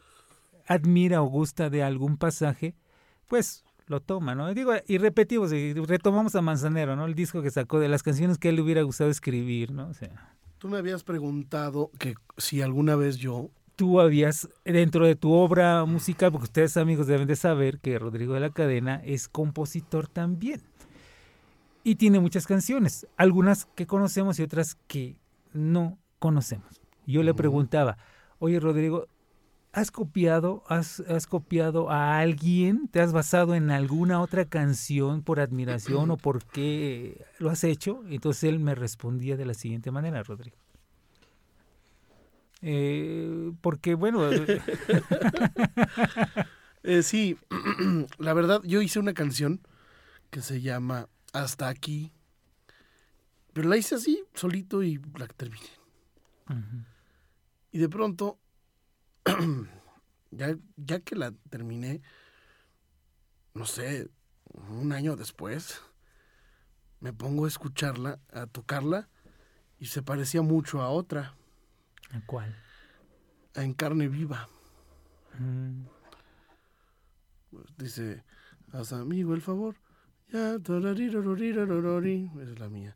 admira 0.68 1.22
o 1.24 1.26
gusta 1.26 1.70
de 1.70 1.82
algún 1.82 2.18
pasaje, 2.18 2.76
pues 3.28 3.64
lo 3.88 4.00
toma, 4.02 4.36
¿no? 4.36 4.54
Digo, 4.54 4.74
y 4.86 4.98
repetimos, 4.98 5.52
y 5.54 5.74
retomamos 5.74 6.36
a 6.36 6.42
Manzanero, 6.42 6.96
¿no? 6.96 7.06
El 7.06 7.16
disco 7.16 7.42
que 7.42 7.50
sacó 7.50 7.80
de 7.80 7.88
las 7.88 8.04
canciones 8.04 8.38
que 8.38 8.50
a 8.50 8.52
él 8.52 8.58
le 8.58 8.62
hubiera 8.62 8.84
gustado 8.84 9.10
escribir, 9.10 9.72
¿no? 9.72 9.88
O 9.88 9.94
sea, 9.94 10.37
Tú 10.58 10.70
me 10.70 10.78
habías 10.78 11.04
preguntado 11.04 11.92
que 12.00 12.16
si 12.38 12.64
alguna 12.64 12.96
vez 12.96 13.18
yo 13.18 13.52
tú 13.76 14.00
habías, 14.00 14.50
dentro 14.66 15.06
de 15.06 15.16
tu 15.16 15.32
obra 15.32 15.86
musical, 15.86 16.32
porque 16.32 16.46
ustedes 16.46 16.78
amigos 16.78 17.06
deben 17.06 17.28
de 17.28 17.36
saber 17.36 17.80
que 17.80 18.00
Rodrigo 18.00 18.34
de 18.34 18.40
la 18.40 18.50
Cadena 18.50 19.00
es 19.06 19.30
compositor 19.30 20.08
también. 20.08 20.64
Y 21.84 21.96
tiene 21.96 22.20
muchas 22.20 22.48
canciones, 22.48 23.06
algunas 23.18 23.66
que 23.76 23.86
conocemos 23.86 24.40
y 24.40 24.44
otras 24.44 24.76
que 24.88 25.16
no 25.54 26.00
conocemos. 26.18 26.82
Yo 27.06 27.22
le 27.22 27.36
preguntaba, 27.36 28.00
oye 28.40 28.60
Rodrigo, 28.60 29.08
¿has 29.78 29.92
copiado, 29.92 30.64
has, 30.68 31.02
has 31.02 31.28
copiado 31.28 31.90
a 31.92 32.20
alguien? 32.20 32.88
¿Te 32.88 33.00
has 33.00 33.14
basado 33.14 33.54
en 33.54 33.70
alguna 33.70 34.22
otra 34.22 34.46
canción 34.46 35.22
por 35.22 35.40
admiración 35.40 36.10
o 36.10 36.18
por 36.18 36.44
qué 36.46 37.26
lo 37.38 37.50
has 37.50 37.64
hecho? 37.64 38.02
Entonces 38.10 38.46
él 38.46 38.60
me 38.60 38.74
respondía 38.74 39.38
de 39.38 39.46
la 39.46 39.54
siguiente 39.54 39.92
manera, 39.92 40.24
Rodrigo. 40.24 40.58
Eh, 42.62 43.52
porque 43.62 43.94
bueno, 43.94 44.32
eh, 44.32 44.62
Eh, 46.84 47.04
sí, 47.04 47.38
la 48.18 48.34
verdad, 48.34 48.62
yo 48.64 48.82
hice 48.82 49.00
una 49.00 49.14
canción 49.14 49.60
que 50.30 50.42
se 50.42 50.62
llama 50.62 51.10
Hasta 51.34 51.68
aquí. 51.68 52.14
Pero 53.52 53.68
la 53.68 53.76
hice 53.76 53.96
así, 53.96 54.24
solito 54.34 54.82
y 54.84 55.02
la 55.18 55.28
terminé. 55.28 55.68
Y 57.74 57.80
de 57.80 57.90
pronto, 57.90 58.40
ya, 60.32 60.58
ya 60.78 61.00
que 61.00 61.16
la 61.16 61.32
terminé, 61.50 62.02
no 63.54 63.66
sé, 63.66 64.10
un 64.70 64.92
año 64.94 65.16
después, 65.16 65.82
me 67.00 67.14
pongo 67.14 67.46
a 67.46 67.48
escucharla, 67.48 68.20
a 68.32 68.48
tocarla, 68.48 69.10
y 69.80 69.88
se 69.88 70.02
parecía 70.02 70.42
mucho 70.42 70.82
a 70.82 70.90
otra, 70.90 71.36
¿A 72.12 72.22
¿Cuál? 72.26 72.56
a 73.54 73.64
En 73.64 73.74
carne 73.74 74.08
viva. 74.08 74.48
Mm, 75.38 75.84
Dice, 77.78 78.24
haz 78.72 78.94
amigo 78.94 79.34
el 79.34 79.42
favor. 79.42 79.76
Ya, 80.32 80.60
es 82.42 82.60
la 82.60 82.70
mía. 82.70 82.96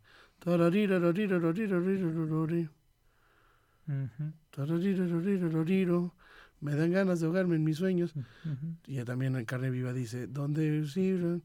Tararirorirororiro. 4.52 6.14
Me 6.60 6.76
dan 6.76 6.92
ganas 6.92 7.20
de 7.20 7.26
ahogarme 7.26 7.56
en 7.56 7.64
mis 7.64 7.78
sueños. 7.78 8.14
ujú. 8.16 8.76
Y 8.86 9.04
también 9.04 9.36
en 9.36 9.46
carne 9.46 9.70
viva 9.72 9.94
dice, 9.94 10.28
donde 10.28 10.86
sirven, 10.88 11.44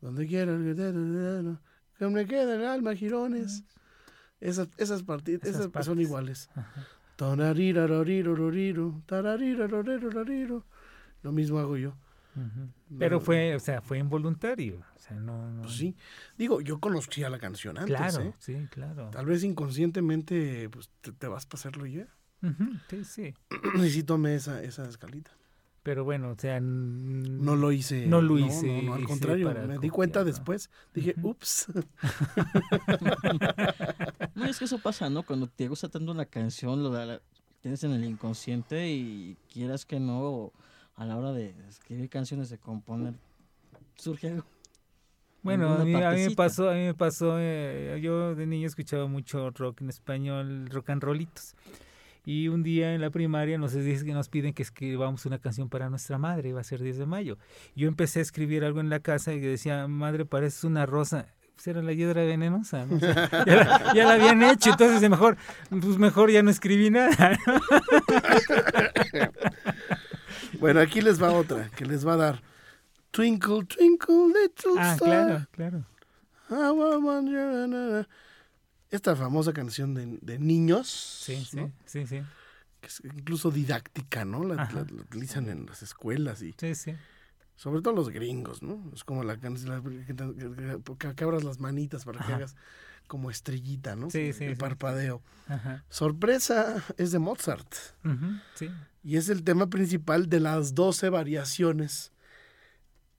donde 0.00 0.26
quiera, 0.26 0.56
que 1.98 2.08
me 2.08 2.26
queda 2.26 2.54
el 2.56 2.64
alma, 2.66 2.94
girones. 2.94 3.64
Esas, 4.40 4.68
esas 4.76 5.04
partidas, 5.04 5.42
Esas 5.42 5.54
esas, 5.54 5.64
son 5.64 5.72
partes. 5.72 5.98
iguales. 5.98 6.50
Tararirorirororiro, 7.14 9.02
tararirorirororiro. 9.06 10.64
Lo 11.22 11.30
mismo 11.30 11.58
hago 11.60 11.76
yo. 11.76 11.94
Pero 12.98 13.16
No, 13.18 13.20
fue, 13.20 13.54
o 13.54 13.60
sea, 13.60 13.80
fue 13.82 13.98
involuntario. 13.98 14.80
O 14.96 14.98
sea, 14.98 15.18
no, 15.18 15.50
no- 15.50 15.62
Pues 15.62 15.74
sí. 15.74 15.94
Digo, 16.38 16.60
yo 16.60 16.78
conocía 16.80 17.28
la 17.30 17.38
canción 17.38 17.76
antes, 17.78 17.94
Claro, 17.96 18.20
¿eh? 18.22 18.34
sí, 18.38 18.68
claro. 18.70 19.10
Tal 19.10 19.26
vez 19.26 19.44
inconscientemente 19.44 20.68
pues, 20.70 20.90
te, 21.00 21.12
te 21.12 21.26
vas 21.26 21.44
a 21.44 21.48
pasarlo 21.48 21.86
ya. 21.86 22.06
Ujú, 22.42 22.64
sí, 22.88 23.04
sí. 23.04 23.34
y 23.84 23.90
sí 23.90 24.02
tomé 24.02 24.34
esa, 24.34 24.62
esa 24.62 24.88
escalita. 24.88 25.30
Pero 25.82 26.04
bueno, 26.04 26.30
o 26.30 26.36
sea, 26.38 26.60
No 26.60 27.56
lo 27.56 27.72
hice. 27.72 28.06
No 28.06 28.22
lo 28.22 28.38
No, 28.38 28.46
hice, 28.46 28.82
no, 28.84 28.94
al 28.94 29.00
hice 29.00 29.08
contrario, 29.08 29.52
me 29.66 29.78
di 29.78 29.88
cuenta 29.90 30.24
después. 30.24 30.70
Dije, 30.94 31.16
ups. 31.22 31.66
No, 34.34 34.46
es 34.46 34.58
que 34.58 34.64
eso 34.64 34.78
pasa, 34.78 35.10
¿no? 35.10 35.24
Cuando 35.24 35.46
te 35.46 35.68
gusta 35.68 35.88
tanto 35.88 36.12
una 36.12 36.26
canción, 36.26 36.82
lo 36.82 36.92
la- 36.92 37.20
tienes 37.60 37.84
en 37.84 37.92
el 37.92 38.04
inconsciente 38.04 38.90
y 38.90 39.36
quieras 39.52 39.84
que 39.84 40.00
no, 40.00 40.52
a 40.96 41.04
la 41.04 41.16
hora 41.16 41.32
de 41.32 41.54
escribir 41.68 42.08
canciones, 42.08 42.50
de 42.50 42.58
componer, 42.58 43.14
surge 43.96 44.28
algo. 44.28 44.46
Bueno, 45.42 45.72
a 45.74 45.84
mí, 45.84 45.94
a 45.94 46.12
mí 46.12 46.28
me 46.28 46.34
pasó, 46.36 46.70
a 46.70 46.74
mí 46.74 46.82
me 46.82 46.94
pasó, 46.94 47.36
eh, 47.38 47.98
yo 48.00 48.36
de 48.36 48.46
niño 48.46 48.68
escuchaba 48.68 49.08
mucho 49.08 49.50
rock 49.50 49.80
en 49.80 49.88
español, 49.88 50.68
rock 50.70 50.90
and 50.90 51.02
rollitos. 51.02 51.56
Y 52.24 52.46
un 52.46 52.62
día 52.62 52.94
en 52.94 53.00
la 53.00 53.10
primaria 53.10 53.58
nos 53.58 53.72
dice 53.72 54.04
que 54.04 54.12
nos 54.12 54.28
piden 54.28 54.52
que 54.54 54.62
escribamos 54.62 55.26
una 55.26 55.38
canción 55.40 55.68
para 55.68 55.90
nuestra 55.90 56.18
madre, 56.18 56.50
iba 56.50 56.60
a 56.60 56.64
ser 56.64 56.80
10 56.80 56.98
de 56.98 57.06
mayo. 57.06 57.38
Yo 57.74 57.88
empecé 57.88 58.20
a 58.20 58.22
escribir 58.22 58.64
algo 58.64 58.78
en 58.78 58.90
la 58.90 59.00
casa 59.00 59.32
y 59.32 59.40
decía, 59.40 59.88
madre, 59.88 60.24
pareces 60.24 60.62
una 60.62 60.86
rosa. 60.86 61.26
Pues 61.56 61.66
era 61.66 61.82
la 61.82 61.92
hiedra 61.92 62.22
venenosa, 62.24 62.86
¿no? 62.86 62.96
O 62.96 63.00
sea, 63.00 63.28
ya, 63.46 63.56
la, 63.56 63.94
ya 63.94 64.04
la 64.04 64.12
habían 64.14 64.42
hecho, 64.44 64.70
entonces 64.70 65.10
mejor, 65.10 65.36
pues 65.68 65.98
mejor 65.98 66.30
ya 66.30 66.44
no 66.44 66.50
escribí 66.50 66.90
nada. 66.90 67.10
bueno, 70.62 70.80
aquí 70.80 71.00
les 71.02 71.22
va 71.22 71.32
otra 71.32 71.68
que 71.76 71.84
les 71.84 72.06
va 72.06 72.14
a 72.14 72.16
dar. 72.16 72.42
Twinkle, 73.10 73.64
twinkle, 73.66 74.28
little 74.28 74.72
ah, 74.78 74.94
star. 74.94 75.08
claro, 75.08 75.46
claro. 75.52 75.84
na. 77.68 78.08
Esta 78.90 79.14
famosa 79.16 79.52
canción 79.52 79.94
de, 79.94 80.18
de 80.20 80.38
niños. 80.38 80.88
Sí, 80.88 81.44
sí, 81.44 81.56
¿no? 81.56 81.72
sí, 81.84 82.06
sí, 82.06 82.22
Que 82.80 82.86
es 82.88 83.00
incluso 83.04 83.50
didáctica, 83.50 84.24
¿no? 84.24 84.44
La- 84.44 84.68
la 84.72 84.82
utilizan 84.82 85.48
en 85.48 85.66
las 85.66 85.82
escuelas 85.82 86.42
y 86.42 86.54
sí, 86.58 86.74
sí. 86.74 86.94
Sobre 87.56 87.82
todo 87.82 87.94
los 87.94 88.08
gringos, 88.10 88.62
¿no? 88.62 88.90
Es 88.94 89.04
como 89.04 89.22
la 89.24 89.36
canción 89.38 89.70
la- 89.70 89.82
que, 90.06 91.14
que- 91.14 91.24
abras 91.24 91.44
las 91.44 91.60
manitas 91.60 92.04
para 92.04 92.18
que 92.18 92.24
Ajá. 92.26 92.36
hagas 92.36 92.56
como 93.06 93.30
estrellita, 93.30 93.94
¿no? 93.96 94.10
Sí, 94.10 94.32
sí, 94.32 94.44
El 94.44 94.54
sí. 94.54 94.60
parpadeo. 94.60 95.22
Ajá. 95.48 95.84
Sorpresa 95.88 96.82
es 96.96 97.10
de 97.12 97.18
Mozart. 97.18 97.72
Ujú, 98.04 98.26
sí. 98.54 98.70
Y 99.02 99.16
es 99.16 99.28
el 99.28 99.42
tema 99.44 99.66
principal 99.68 100.28
de 100.28 100.40
las 100.40 100.74
12 100.74 101.10
variaciones 101.10 102.12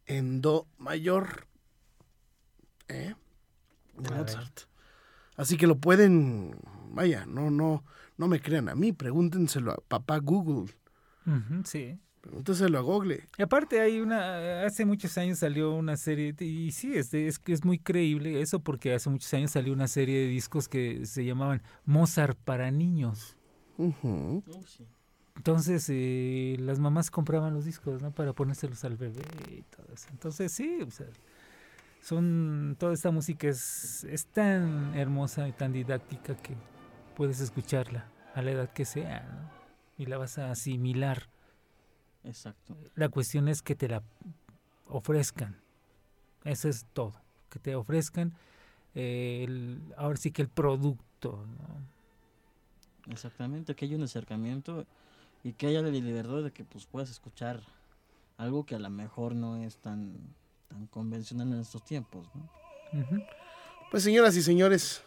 en 0.05 0.41
Do 0.41 0.67
mayor. 0.77 1.47
¿Eh? 2.87 3.15
De 3.97 4.09
A 4.09 4.11
ver. 4.11 4.19
Mozart. 4.21 4.61
Así 5.35 5.57
que 5.57 5.67
lo 5.67 5.77
pueden, 5.77 6.55
vaya, 6.91 7.25
no, 7.25 7.49
no, 7.51 7.83
no 8.17 8.27
me 8.27 8.39
crean 8.39 8.69
a 8.69 8.75
mí, 8.75 8.93
pregúntenselo 8.93 9.71
a 9.71 9.77
papá 9.77 10.19
Google, 10.19 10.71
sí. 11.65 11.99
Pregúntenselo 12.23 12.79
a 12.79 12.81
Google. 12.81 13.27
Y 13.37 13.43
aparte 13.43 13.81
hay 13.81 13.99
una, 13.99 14.63
hace 14.63 14.85
muchos 14.85 15.17
años 15.17 15.39
salió 15.39 15.73
una 15.73 15.97
serie, 15.97 16.33
y 16.39 16.71
sí, 16.71 16.95
es, 16.95 17.13
es 17.13 17.37
que 17.37 17.51
es 17.51 17.65
muy 17.65 17.77
creíble 17.77 18.41
eso 18.41 18.59
porque 18.59 18.93
hace 18.93 19.09
muchos 19.09 19.31
años 19.33 19.51
salió 19.51 19.73
una 19.73 19.87
serie 19.87 20.19
de 20.19 20.27
discos 20.27 20.69
que 20.69 21.05
se 21.05 21.25
llamaban 21.25 21.61
Mozart 21.85 22.37
para 22.39 22.71
niños. 22.71 23.35
Ujú. 23.77 24.41
Entonces 25.35 25.85
eh, 25.89 26.55
las 26.59 26.79
mamás 26.79 27.11
compraban 27.11 27.53
los 27.53 27.65
discos, 27.65 28.01
¿no? 28.01 28.11
Para 28.11 28.33
ponérselos 28.33 28.83
al 28.85 28.95
bebé 28.95 29.23
y 29.49 29.61
todo 29.63 29.87
eso. 29.93 30.07
Entonces 30.11 30.51
sí, 30.51 30.79
o 30.81 30.91
sea, 30.91 31.07
son, 32.01 32.77
toda 32.79 32.93
esta 32.93 33.11
música 33.11 33.49
es, 33.49 34.05
es 34.05 34.27
tan 34.27 34.95
hermosa 34.95 35.47
y 35.47 35.51
tan 35.51 35.73
didáctica 35.73 36.35
que 36.37 36.55
puedes 37.15 37.41
escucharla 37.41 38.05
a 38.33 38.41
la 38.41 38.51
edad 38.51 38.69
que 38.71 38.85
sea, 38.85 39.23
¿no? 39.23 39.63
Y 39.97 40.05
la 40.05 40.17
vas 40.17 40.37
a 40.37 40.51
asimilar. 40.51 41.32
Exacto. 42.23 42.75
La 42.95 43.09
cuestión 43.09 43.47
es 43.47 43.61
que 43.61 43.75
te 43.75 43.87
la 43.87 44.01
ofrezcan. 44.87 45.59
Eso 46.43 46.69
es 46.69 46.85
todo. 46.93 47.13
Que 47.49 47.59
te 47.59 47.75
ofrezcan 47.75 48.33
eh, 48.95 49.43
el- 49.47 49.81
ahora 49.97 50.17
sí 50.17 50.31
que 50.31 50.41
el 50.41 50.49
producto. 50.49 51.45
¿no? 51.47 53.11
Exactamente, 53.11 53.75
que 53.75 53.85
haya 53.85 53.95
un 53.97 54.03
acercamiento 54.03 54.85
y 55.43 55.53
que 55.53 55.67
haya 55.67 55.81
la 55.81 55.89
libertad 55.89 56.43
de 56.43 56.51
que 56.51 56.63
pues 56.63 56.85
puedas 56.85 57.09
escuchar 57.09 57.61
algo 58.37 58.65
que 58.65 58.75
a 58.75 58.79
lo 58.79 58.89
mejor 58.89 59.35
no 59.35 59.57
es 59.57 59.77
tan, 59.77 60.13
tan 60.69 60.87
convencional 60.87 61.51
en 61.51 61.59
estos 61.59 61.83
tiempos, 61.83 62.27
¿no? 62.33 62.49
Pues 63.91 64.03
señoras 64.03 64.35
y 64.37 64.41
señores, 64.43 65.03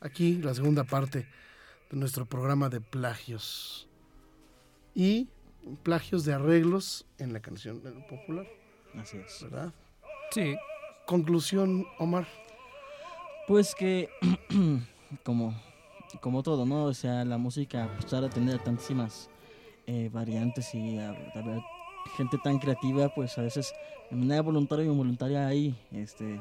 aquí 0.00 0.36
la 0.38 0.52
segunda 0.54 0.84
parte 0.84 1.26
de 1.90 1.96
nuestro 1.96 2.26
programa 2.26 2.68
de 2.68 2.80
plagios. 2.80 3.88
Y 4.94 5.28
plagios 5.82 6.24
de 6.24 6.34
arreglos 6.34 7.04
en 7.18 7.32
la 7.32 7.40
canción 7.40 7.80
popular, 8.08 8.46
Así 8.96 9.16
es. 9.18 9.42
¿verdad? 9.42 9.72
Sí. 10.30 10.56
Conclusión, 11.06 11.86
Omar. 11.98 12.26
Pues 13.46 13.74
que, 13.74 14.08
como, 15.24 15.54
como 16.20 16.42
todo, 16.42 16.66
¿no? 16.66 16.84
O 16.84 16.94
sea, 16.94 17.24
la 17.24 17.38
música, 17.38 17.88
pues 18.00 18.12
ahora 18.12 18.28
tener 18.28 18.58
tantísimas 18.58 19.30
eh, 19.86 20.10
variantes 20.12 20.74
y 20.74 20.98
a- 20.98 21.10
a 21.10 21.42
ver, 21.42 21.60
gente 22.16 22.38
tan 22.42 22.58
creativa, 22.58 23.08
pues 23.08 23.38
a 23.38 23.42
veces 23.42 23.72
de 24.10 24.16
manera 24.16 24.42
voluntaria 24.42 24.84
y 24.84 24.88
involuntaria 24.88 25.46
hay 25.46 25.76
este, 25.92 26.40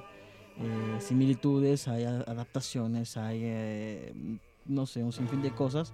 eh, 0.57 0.97
similitudes, 0.99 1.87
hay 1.87 2.05
a- 2.05 2.21
adaptaciones, 2.21 3.17
hay, 3.17 3.41
eh, 3.43 4.13
no 4.65 4.85
sé, 4.85 5.03
un 5.03 5.11
sinfín 5.11 5.41
de 5.41 5.51
cosas 5.51 5.93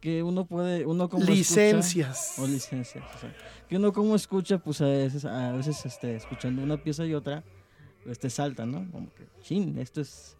que 0.00 0.22
uno 0.22 0.44
puede, 0.46 0.84
uno 0.86 1.08
como 1.08 1.22
escucha- 1.22 1.36
Licencias. 1.38 2.34
o 2.38 2.46
licencias. 2.46 3.04
o 3.14 3.18
sea, 3.20 3.34
que 3.68 3.76
uno 3.76 3.92
como 3.92 4.16
escucha, 4.16 4.58
pues 4.58 4.80
a 4.80 4.86
veces, 4.86 5.24
a 5.24 5.52
veces 5.52 5.84
este, 5.86 6.16
escuchando 6.16 6.62
una 6.62 6.76
pieza 6.76 7.04
y 7.06 7.14
otra, 7.14 7.44
pues 8.04 8.18
te 8.18 8.28
salta, 8.30 8.66
¿no? 8.66 8.90
Como 8.90 9.12
que, 9.14 9.26
chin, 9.42 9.78
esto 9.78 10.00
es 10.00 10.36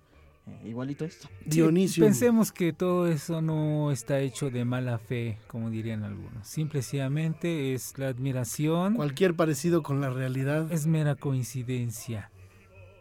eh, 0.48 0.68
igualito 0.68 1.04
a 1.04 1.06
esto. 1.06 1.28
Sí, 1.44 1.50
Dionisio. 1.50 2.04
pensemos 2.04 2.50
que 2.50 2.72
todo 2.72 3.06
eso 3.06 3.40
no 3.40 3.92
está 3.92 4.18
hecho 4.18 4.50
de 4.50 4.64
mala 4.64 4.98
fe, 4.98 5.38
como 5.46 5.70
dirían 5.70 6.02
algunos. 6.02 6.44
Simplemente 6.48 7.72
es 7.74 7.96
la 7.98 8.08
admiración, 8.08 8.94
Cualquier 8.94 9.34
parecido 9.36 9.84
con 9.84 10.00
la 10.00 10.10
realidad. 10.10 10.72
es 10.72 10.86
mera 10.88 11.14
coincidencia. 11.14 12.30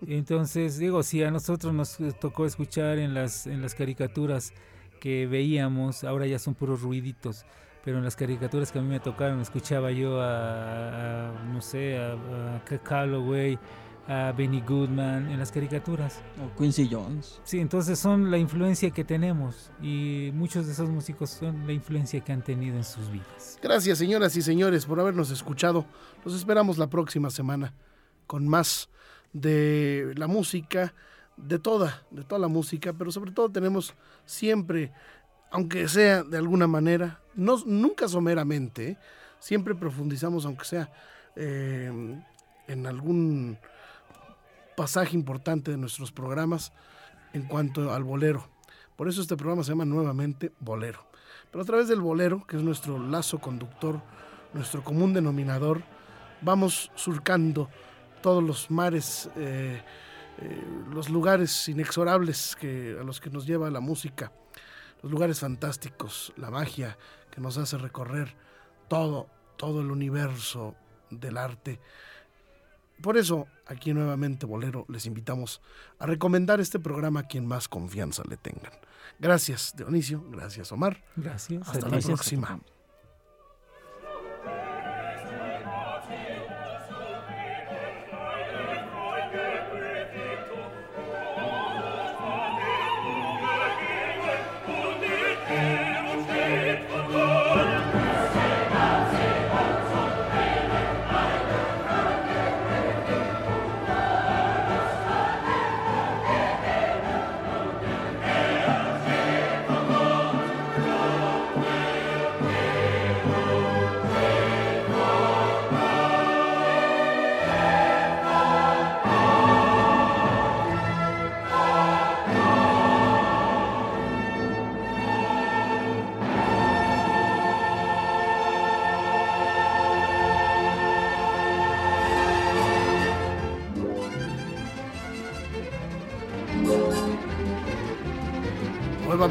Entonces, 0.08 0.78
digo, 0.78 1.04
si 1.04 1.24
a 1.24 1.32
nosotros 1.32 1.74
nos 1.74 2.00
eh, 2.00 2.12
tocó 2.20 2.46
escuchar 2.46 2.98
en 2.98 3.14
las, 3.14 3.48
en 3.48 3.62
las 3.62 3.76
caricaturas 3.76 4.54
que 5.00 5.28
veíamos, 5.28 6.04
ahora 6.04 6.28
ya 6.28 6.40
son 6.40 6.56
puros 6.56 6.82
ruiditos, 6.82 7.46
pero 7.84 7.98
en 7.98 8.04
las 8.04 8.16
caricaturas 8.16 8.72
que 8.72 8.80
a 8.80 8.82
mí 8.82 8.88
me 8.88 9.00
tocaron, 9.00 9.42
escuchaba 9.42 9.92
yo 9.92 10.22
a, 10.22 11.30
a, 11.30 11.44
no 11.46 11.62
sé, 11.62 11.98
a, 11.98 12.14
a 12.56 12.84
Calloway, 12.84 13.58
a 14.08 14.32
Benny 14.32 14.62
Goodman, 14.62 15.30
en 15.30 15.40
las 15.40 15.52
caricaturas. 15.52 16.22
O 16.44 16.58
Quincy 16.58 16.90
Jones. 16.92 17.40
Sí, 17.44 17.60
entonces 17.60 18.00
son 18.00 18.32
la 18.32 18.38
influencia 18.38 18.90
que 18.92 19.04
tenemos 19.04 19.72
y 19.82 20.32
muchos 20.34 20.66
de 20.66 20.74
esos 20.74 20.90
músicos 20.90 21.30
son 21.30 21.66
la 21.66 21.74
influencia 21.74 22.20
que 22.22 22.32
han 22.32 22.44
tenido 22.44 22.78
en 22.78 22.84
sus 22.84 23.10
vidas. 23.12 23.60
Gracias, 23.62 23.98
señoras 23.98 24.36
y 24.36 24.42
señores, 24.42 24.86
por 24.86 25.00
habernos 25.00 25.32
escuchado. 25.32 25.86
Los 26.26 26.36
esperamos 26.36 26.78
la 26.78 26.88
próxima 26.88 27.30
semana 27.30 27.74
con 28.28 28.48
más 28.48 28.90
de 29.34 30.14
la 30.16 30.28
música, 30.28 30.94
de 31.38 31.60
toda, 31.60 32.04
de 32.12 32.24
toda 32.24 32.40
la 32.40 32.48
música, 32.48 32.94
pero 32.94 33.12
sobre 33.12 33.32
todo 33.32 33.50
tenemos 33.50 33.94
siempre 34.26 34.92
aunque 35.52 35.88
sea 35.90 36.24
de 36.24 36.38
alguna 36.38 36.66
manera, 36.66 37.20
no, 37.36 37.58
nunca 37.66 38.08
someramente, 38.08 38.98
siempre 39.40 39.76
profundizamos, 39.76 40.46
aunque 40.46 40.66
sea 40.66 40.90
eh, 41.36 41.92
en 42.68 42.88
algún 42.88 43.60
pasaje 44.78 45.16
importante 45.16 45.72
de 45.72 45.78
nuestros 45.78 46.12
programas 46.12 46.72
en 47.34 47.44
cuanto 47.44 47.94
al 47.94 48.04
bolero. 48.06 48.48
Por 48.96 49.10
eso 49.10 49.22
este 49.22 49.36
programa 49.36 49.64
se 49.64 49.72
llama 49.72 49.86
nuevamente 49.86 50.54
Bolero. 50.60 51.06
Pero 51.52 51.64
a 51.64 51.66
través 51.66 51.90
del 51.90 52.00
bolero, 52.00 52.46
que 52.48 52.56
es 52.56 52.64
nuestro 52.64 52.98
lazo 52.98 53.40
conductor, 53.40 54.02
nuestro 54.54 54.84
común 54.84 55.14
denominador, 55.14 55.84
vamos 56.42 56.92
surcando 56.96 57.70
todos 58.22 58.44
los 58.44 58.72
mares, 58.72 59.30
eh, 59.36 59.82
eh, 60.40 60.64
los 60.92 61.10
lugares 61.10 61.68
inexorables 61.68 62.56
que, 62.60 62.98
a 63.00 63.04
los 63.04 63.20
que 63.20 63.30
nos 63.30 63.46
lleva 63.46 63.70
la 63.70 63.80
música, 63.80 64.32
los 65.02 65.12
lugares 65.12 65.40
fantásticos, 65.40 66.34
la 66.38 66.50
magia 66.50 66.98
que 67.30 67.42
nos 67.42 67.58
hace 67.58 67.78
recorrer 67.78 68.36
todo, 68.88 69.28
todo 69.58 69.82
el 69.82 69.92
universo 69.92 70.76
del 71.10 71.38
arte. 71.38 71.80
Por 73.02 73.18
eso, 73.18 73.48
aquí 73.66 73.94
nuevamente 73.94 74.46
Bolero, 74.46 74.86
les 74.88 75.06
invitamos 75.06 75.62
a 75.98 76.06
recomendar 76.06 76.60
este 76.60 76.80
programa 76.80 77.22
a 77.22 77.28
quien 77.28 77.46
más 77.48 77.68
confianza 77.68 78.24
le 78.30 78.38
tengan. 78.38 78.72
Gracias, 79.20 79.74
Dionisio. 79.76 80.24
Gracias, 80.30 80.72
Omar. 80.72 81.04
Gracias. 81.16 81.68
Hasta 81.68 81.90
la 81.90 82.00
próxima. 82.00 82.60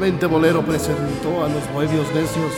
Nuevamente 0.01 0.25
Bolero 0.25 0.63
presentó 0.63 1.45
a 1.45 1.47
los 1.47 1.71
bohemios 1.71 2.07
necios 2.15 2.53